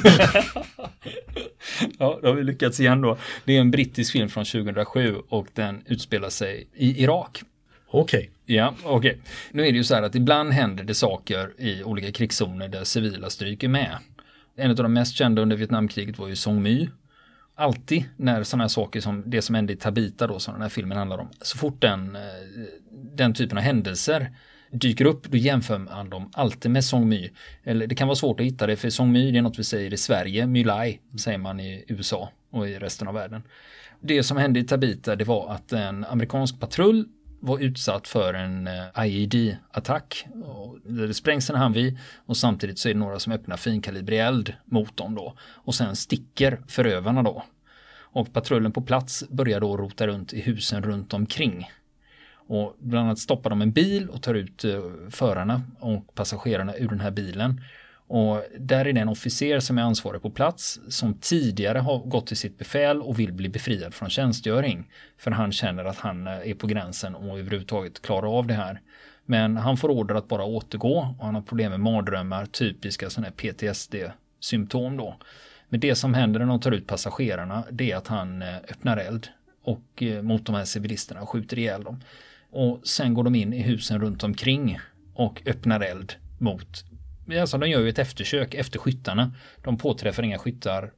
ja, 1.99 2.19
då 2.21 2.27
har 2.27 2.33
vi 2.33 2.43
lyckats 2.43 2.79
igen 2.79 3.01
då. 3.01 3.17
Det 3.45 3.57
är 3.57 3.61
en 3.61 3.71
brittisk 3.71 4.11
film 4.11 4.29
från 4.29 4.45
2007 4.45 5.15
och 5.29 5.47
den 5.53 5.83
utspelar 5.85 6.29
sig 6.29 6.67
i 6.73 7.03
Irak. 7.03 7.41
Okej. 7.87 8.19
Okay. 8.19 8.55
Ja, 8.55 8.75
okej. 8.83 9.11
Okay. 9.11 9.21
Nu 9.51 9.67
är 9.67 9.71
det 9.71 9.77
ju 9.77 9.83
så 9.83 9.95
här 9.95 10.03
att 10.03 10.15
ibland 10.15 10.51
händer 10.51 10.83
det 10.83 10.93
saker 10.93 11.53
i 11.57 11.83
olika 11.83 12.11
krigszoner 12.11 12.67
där 12.67 12.83
civila 12.83 13.29
stryker 13.29 13.67
med. 13.67 13.97
En 14.55 14.69
av 14.69 14.75
de 14.75 14.93
mest 14.93 15.15
kända 15.15 15.41
under 15.41 15.55
Vietnamkriget 15.55 16.19
var 16.19 16.27
ju 16.27 16.35
Song 16.35 16.61
My. 16.61 16.89
Alltid 17.55 18.03
när 18.17 18.43
sådana 18.43 18.63
här 18.63 18.69
saker 18.69 19.01
som 19.01 19.23
det 19.25 19.41
som 19.41 19.55
hände 19.55 19.73
i 19.73 19.75
Tabita 19.75 20.27
då 20.27 20.39
som 20.39 20.53
den 20.53 20.61
här 20.61 20.69
filmen 20.69 20.97
handlar 20.97 21.17
om. 21.17 21.29
Så 21.41 21.57
fort 21.57 21.81
den, 21.81 22.15
eh, 22.15 22.21
den 22.91 23.33
typen 23.33 23.57
av 23.57 23.63
händelser 23.63 24.31
dyker 24.71 25.05
upp, 25.05 25.31
då 25.31 25.37
jämför 25.37 25.77
man 25.77 26.09
dem 26.09 26.29
alltid 26.33 26.71
med 26.71 26.85
Song 26.85 27.09
My. 27.09 27.29
Eller 27.63 27.87
det 27.87 27.95
kan 27.95 28.07
vara 28.07 28.15
svårt 28.15 28.39
att 28.39 28.45
hitta 28.45 28.67
det, 28.67 28.75
för 28.75 28.89
Song 28.89 29.11
My 29.11 29.31
det 29.31 29.37
är 29.37 29.41
något 29.41 29.59
vi 29.59 29.63
säger 29.63 29.93
i 29.93 29.97
Sverige, 29.97 30.47
My 30.47 30.63
Lai 30.63 30.99
säger 31.19 31.37
man 31.37 31.59
i 31.59 31.85
USA 31.87 32.29
och 32.49 32.69
i 32.69 32.79
resten 32.79 33.07
av 33.07 33.13
världen. 33.13 33.43
Det 34.01 34.23
som 34.23 34.37
hände 34.37 34.59
i 34.59 34.63
Tabita, 34.63 35.15
det 35.15 35.23
var 35.23 35.51
att 35.53 35.71
en 35.71 36.05
amerikansk 36.05 36.59
patrull 36.59 37.07
var 37.39 37.59
utsatt 37.59 38.07
för 38.07 38.33
en 38.33 38.67
eh, 38.67 39.05
IED-attack. 39.05 40.27
Det 40.83 41.13
sprängs 41.13 41.49
en 41.49 41.55
handvid 41.55 41.97
och 42.25 42.37
samtidigt 42.37 42.79
så 42.79 42.89
är 42.89 42.93
det 42.93 42.99
några 42.99 43.19
som 43.19 43.33
öppnar 43.33 43.57
finkalibrig 43.57 44.19
eld 44.19 44.53
mot 44.65 44.97
dem 44.97 45.15
då. 45.15 45.33
Och 45.39 45.75
sen 45.75 45.95
sticker 45.95 46.61
förövarna 46.67 47.23
då. 47.23 47.43
Och 48.11 48.33
patrullen 48.33 48.71
på 48.71 48.81
plats 48.81 49.23
börjar 49.29 49.59
då 49.59 49.77
rota 49.77 50.07
runt 50.07 50.33
i 50.33 50.41
husen 50.41 50.83
runt 50.83 51.13
omkring. 51.13 51.69
Och 52.49 52.75
bland 52.79 53.05
annat 53.05 53.19
stoppar 53.19 53.49
de 53.49 53.61
en 53.61 53.71
bil 53.71 54.09
och 54.09 54.21
tar 54.21 54.33
ut 54.33 54.65
eh, 54.65 54.81
förarna 55.09 55.61
och 55.79 56.15
passagerarna 56.15 56.75
ur 56.75 56.87
den 56.87 56.99
här 56.99 57.11
bilen. 57.11 57.61
Och 58.07 58.43
där 58.59 58.85
är 58.85 58.93
det 58.93 59.01
en 59.01 59.09
officer 59.09 59.59
som 59.59 59.77
är 59.77 59.81
ansvarig 59.81 60.21
på 60.21 60.29
plats 60.29 60.79
som 60.89 61.13
tidigare 61.13 61.79
har 61.79 61.99
gått 61.99 62.27
till 62.27 62.37
sitt 62.37 62.57
befäl 62.57 63.01
och 63.01 63.19
vill 63.19 63.33
bli 63.33 63.49
befriad 63.49 63.93
från 63.93 64.09
tjänstgöring. 64.09 64.91
För 65.17 65.31
han 65.31 65.51
känner 65.51 65.85
att 65.85 65.97
han 65.97 66.27
eh, 66.27 66.33
är 66.33 66.53
på 66.53 66.67
gränsen 66.67 67.15
och 67.15 67.39
överhuvudtaget 67.39 68.01
klarar 68.01 68.37
av 68.37 68.47
det 68.47 68.53
här. 68.53 68.81
Men 69.25 69.57
han 69.57 69.77
får 69.77 69.89
order 69.89 70.15
att 70.15 70.27
bara 70.27 70.43
återgå 70.43 71.15
och 71.19 71.25
han 71.25 71.35
har 71.35 71.41
problem 71.41 71.71
med 71.71 71.79
mardrömmar, 71.79 72.45
typiska 72.45 73.09
sådana 73.09 73.27
här 73.27 73.51
PTSD-symptom 73.51 74.97
då. 74.97 75.15
Men 75.69 75.79
det 75.79 75.95
som 75.95 76.13
händer 76.13 76.39
när 76.39 76.47
de 76.47 76.59
tar 76.59 76.71
ut 76.71 76.87
passagerarna 76.87 77.63
det 77.71 77.91
är 77.91 77.95
att 77.95 78.07
han 78.07 78.41
eh, 78.41 78.55
öppnar 78.55 78.97
eld 78.97 79.27
och 79.63 80.03
mot 80.23 80.45
de 80.45 80.55
här 80.55 80.65
civilisterna 80.65 81.21
och 81.21 81.29
skjuter 81.29 81.59
ihjäl 81.59 81.83
dem. 81.83 81.99
Och 82.51 82.87
sen 82.87 83.13
går 83.13 83.23
de 83.23 83.35
in 83.35 83.53
i 83.53 83.61
husen 83.61 84.01
runt 84.01 84.23
omkring 84.23 84.79
och 85.13 85.41
öppnar 85.45 85.79
eld 85.79 86.13
mot 86.37 86.85
Alltså 87.39 87.57
de 87.57 87.69
gör 87.69 87.81
ju 87.81 87.89
ett 87.89 87.99
eftersök 87.99 88.53
efter 88.53 88.79
skyttarna. 88.79 89.33
De 89.63 89.77
påträffar 89.77 90.23
inga 90.23 90.37
skyttar 90.37 90.91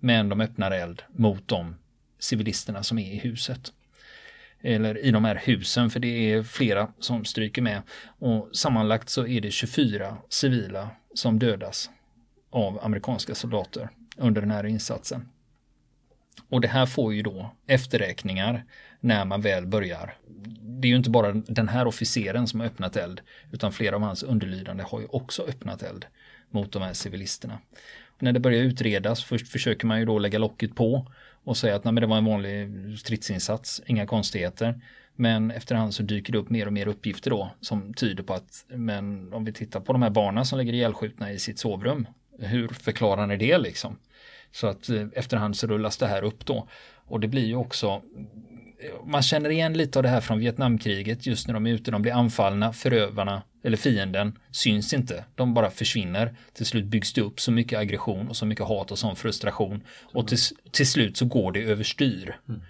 men 0.00 0.28
de 0.28 0.40
öppnar 0.40 0.70
eld 0.70 1.02
mot 1.08 1.48
de 1.48 1.74
civilisterna 2.18 2.82
som 2.82 2.98
är 2.98 3.12
i 3.12 3.18
huset. 3.18 3.72
Eller 4.60 4.98
i 4.98 5.10
de 5.10 5.24
här 5.24 5.42
husen 5.44 5.90
för 5.90 6.00
det 6.00 6.32
är 6.32 6.42
flera 6.42 6.92
som 6.98 7.24
stryker 7.24 7.62
med. 7.62 7.82
Och 8.18 8.48
sammanlagt 8.52 9.08
så 9.08 9.26
är 9.26 9.40
det 9.40 9.50
24 9.50 10.16
civila 10.28 10.88
som 11.14 11.38
dödas 11.38 11.90
av 12.50 12.84
amerikanska 12.84 13.34
soldater 13.34 13.88
under 14.16 14.40
den 14.40 14.50
här 14.50 14.66
insatsen. 14.66 15.28
Och 16.48 16.60
det 16.60 16.68
här 16.68 16.86
får 16.86 17.14
ju 17.14 17.22
då 17.22 17.54
efterräkningar 17.66 18.64
när 19.00 19.24
man 19.24 19.40
väl 19.40 19.66
börjar. 19.66 20.14
Det 20.60 20.88
är 20.88 20.90
ju 20.90 20.96
inte 20.96 21.10
bara 21.10 21.32
den 21.32 21.68
här 21.68 21.86
officeren 21.86 22.46
som 22.46 22.60
har 22.60 22.66
öppnat 22.66 22.96
eld 22.96 23.20
utan 23.52 23.72
flera 23.72 23.96
av 23.96 24.02
hans 24.02 24.22
underlydande 24.22 24.82
har 24.82 25.00
ju 25.00 25.06
också 25.06 25.42
öppnat 25.42 25.82
eld 25.82 26.06
mot 26.50 26.72
de 26.72 26.82
här 26.82 26.92
civilisterna. 26.92 27.58
Och 28.16 28.22
när 28.22 28.32
det 28.32 28.40
börjar 28.40 28.62
utredas 28.62 29.24
först 29.24 29.48
försöker 29.48 29.86
man 29.86 29.98
ju 29.98 30.04
då 30.04 30.18
lägga 30.18 30.38
locket 30.38 30.74
på 30.74 31.06
och 31.44 31.56
säga 31.56 31.76
att 31.76 31.84
nej, 31.84 31.92
men 31.92 32.00
det 32.00 32.06
var 32.06 32.18
en 32.18 32.24
vanlig 32.24 32.68
stridsinsats, 32.98 33.82
inga 33.86 34.06
konstigheter. 34.06 34.80
Men 35.16 35.50
efterhand 35.50 35.94
så 35.94 36.02
dyker 36.02 36.32
det 36.32 36.38
upp 36.38 36.50
mer 36.50 36.66
och 36.66 36.72
mer 36.72 36.88
uppgifter 36.88 37.30
då 37.30 37.50
som 37.60 37.94
tyder 37.94 38.22
på 38.22 38.34
att 38.34 38.64
men 38.68 39.32
om 39.32 39.44
vi 39.44 39.52
tittar 39.52 39.80
på 39.80 39.92
de 39.92 40.02
här 40.02 40.10
barnen 40.10 40.46
som 40.46 40.58
ligger 40.58 40.72
ihjälskjutna 40.72 41.32
i 41.32 41.38
sitt 41.38 41.58
sovrum. 41.58 42.06
Hur 42.38 42.68
förklarar 42.68 43.26
ni 43.26 43.36
det 43.36 43.58
liksom? 43.58 43.98
Så 44.56 44.66
att 44.66 44.88
eh, 44.88 45.06
efterhand 45.12 45.56
så 45.56 45.66
rullas 45.66 45.96
det 45.96 46.06
här 46.06 46.24
upp 46.24 46.46
då. 46.46 46.68
Och 47.08 47.20
det 47.20 47.28
blir 47.28 47.46
ju 47.46 47.56
också 47.56 48.02
man 49.04 49.22
känner 49.22 49.50
igen 49.50 49.72
lite 49.72 49.98
av 49.98 50.02
det 50.02 50.08
här 50.08 50.20
från 50.20 50.38
Vietnamkriget 50.38 51.26
just 51.26 51.46
när 51.46 51.54
de 51.54 51.66
är 51.66 51.70
ute, 51.70 51.90
de 51.90 52.02
blir 52.02 52.12
anfallna, 52.12 52.72
förövarna 52.72 53.42
eller 53.64 53.76
fienden 53.76 54.38
syns 54.50 54.94
inte, 54.94 55.24
de 55.34 55.54
bara 55.54 55.70
försvinner. 55.70 56.36
Till 56.52 56.66
slut 56.66 56.84
byggs 56.84 57.12
det 57.12 57.20
upp 57.20 57.40
så 57.40 57.52
mycket 57.52 57.78
aggression 57.78 58.28
och 58.28 58.36
så 58.36 58.46
mycket 58.46 58.64
hat 58.66 58.90
och 58.90 58.98
sån 58.98 59.16
frustration 59.16 59.82
och 60.02 60.28
till, 60.28 60.38
till 60.70 60.86
slut 60.86 61.16
så 61.16 61.24
går 61.24 61.52
det 61.52 61.62
överstyr. 61.62 62.36
Mm. 62.48 62.60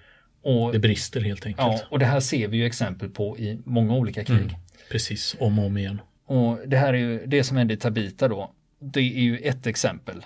Och, 0.42 0.72
det 0.72 0.78
brister 0.78 1.20
helt 1.20 1.46
enkelt. 1.46 1.68
Ja, 1.68 1.80
och 1.90 1.98
det 1.98 2.06
här 2.06 2.20
ser 2.20 2.48
vi 2.48 2.56
ju 2.56 2.66
exempel 2.66 3.08
på 3.08 3.38
i 3.38 3.58
många 3.64 3.94
olika 3.94 4.24
krig. 4.24 4.38
Mm. 4.38 4.54
Precis, 4.90 5.36
om 5.38 5.58
och 5.58 5.66
om 5.66 5.76
igen. 5.76 6.00
Och 6.26 6.58
det 6.66 6.76
här 6.76 6.94
är 6.94 6.98
ju 6.98 7.26
det 7.26 7.44
som 7.44 7.56
hände 7.56 7.74
i 7.74 7.76
Tabita 7.76 8.28
då. 8.28 8.50
Det 8.80 9.00
är 9.00 9.22
ju 9.22 9.38
ett 9.38 9.66
exempel 9.66 10.24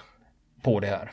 på 0.63 0.81
det 0.81 0.87
här. 0.87 1.11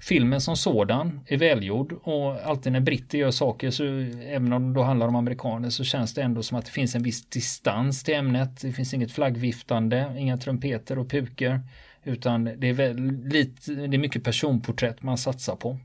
Filmen 0.00 0.40
som 0.40 0.56
sådan 0.56 1.20
är 1.26 1.36
välgjord 1.36 1.92
och 2.02 2.40
alltid 2.44 2.72
när 2.72 2.80
britter 2.80 3.18
gör 3.18 3.30
saker 3.30 3.70
så 3.70 3.84
även 4.22 4.52
om 4.52 4.68
det 4.68 4.80
då 4.80 4.82
handlar 4.82 5.08
om 5.08 5.16
amerikaner 5.16 5.70
så 5.70 5.84
känns 5.84 6.14
det 6.14 6.22
ändå 6.22 6.42
som 6.42 6.58
att 6.58 6.64
det 6.64 6.70
finns 6.70 6.94
en 6.94 7.02
viss 7.02 7.26
distans 7.26 8.04
till 8.04 8.14
ämnet. 8.14 8.60
Det 8.60 8.72
finns 8.72 8.94
inget 8.94 9.12
flaggviftande, 9.12 10.14
inga 10.18 10.36
trumpeter 10.36 10.98
och 10.98 11.10
puker 11.10 11.60
utan 12.04 12.44
det 12.44 12.68
är, 12.68 12.72
väl 12.72 12.96
lite, 13.24 13.72
det 13.72 13.96
är 13.96 13.98
mycket 13.98 14.24
personporträtt 14.24 15.02
man 15.02 15.18
satsar 15.18 15.56
på. 15.56 15.78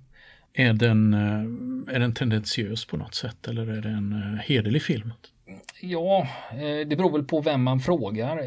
Är 0.53 0.73
den, 0.73 1.13
eh, 1.13 1.95
är 1.95 1.99
den 1.99 2.13
tendentiös 2.13 2.85
på 2.85 2.97
något 2.97 3.15
sätt 3.15 3.47
eller 3.47 3.67
är 3.67 3.81
det 3.81 3.89
en 3.89 4.13
eh, 4.13 4.39
hederlig 4.39 4.81
film? 4.81 5.13
Ja, 5.81 6.27
eh, 6.51 6.87
det 6.87 6.95
beror 6.97 7.11
väl 7.11 7.23
på 7.23 7.41
vem 7.41 7.63
man 7.63 7.79
frågar. 7.79 8.37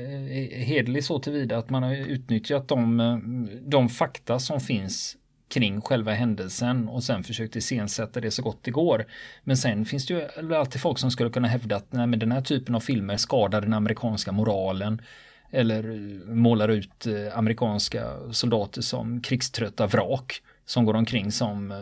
Hederlig 0.65 1.05
så 1.05 1.19
tillvida 1.19 1.59
att 1.59 1.71
man 1.71 1.83
har 1.83 1.95
utnyttjat 1.95 2.69
de, 2.69 3.49
de 3.67 3.89
fakta 3.89 4.39
som 4.39 4.61
finns 4.61 5.17
kring 5.55 5.81
själva 5.81 6.13
händelsen 6.13 6.89
och 6.89 7.05
sen 7.05 7.25
försökt 7.25 7.57
iscensätta 7.57 8.21
det 8.21 8.31
så 8.31 8.43
gott 8.43 8.59
det 8.63 8.71
går. 8.71 9.05
Men 9.45 9.57
sen 9.57 9.85
finns 9.85 10.07
det 10.07 10.15
ju 10.15 10.55
alltid 10.55 10.81
folk 10.81 10.99
som 10.99 11.11
skulle 11.11 11.31
kunna 11.31 11.49
hävda 11.49 11.77
att 11.77 11.93
nej, 11.93 12.07
men 12.07 12.19
den 12.19 12.33
här 12.33 12.41
typen 12.41 12.75
av 12.75 12.81
filmer 12.81 13.17
skadar 13.17 13.61
den 13.61 13.73
amerikanska 13.73 14.33
moralen 14.33 15.03
eller 15.51 15.91
eh, 15.91 16.35
målar 16.35 16.69
ut 16.69 17.07
eh, 17.07 17.39
amerikanska 17.39 18.03
soldater 18.33 18.83
som 18.83 19.21
krigströtta 19.21 19.87
vrak 19.87 20.43
som 20.67 20.85
går 20.85 20.95
omkring 20.95 21.33
som 21.33 21.71
eh, 21.71 21.79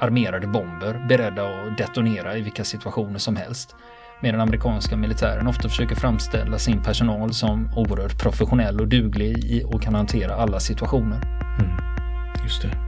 armerade 0.00 0.46
bomber 0.46 1.06
beredda 1.08 1.42
att 1.42 1.78
detonera 1.78 2.36
i 2.36 2.40
vilka 2.40 2.64
situationer 2.64 3.18
som 3.18 3.36
helst. 3.36 3.74
Medan 4.22 4.38
den 4.38 4.48
amerikanska 4.48 4.96
militären 4.96 5.46
ofta 5.46 5.68
försöker 5.68 5.94
framställa 5.94 6.58
sin 6.58 6.82
personal 6.82 7.34
som 7.34 7.70
oerhört 7.76 8.22
professionell 8.22 8.80
och 8.80 8.88
duglig 8.88 9.66
och 9.66 9.82
kan 9.82 9.94
hantera 9.94 10.34
alla 10.34 10.60
situationer. 10.60 11.20
Mm. 11.58 11.70
Just 12.44 12.62
det. 12.62 12.87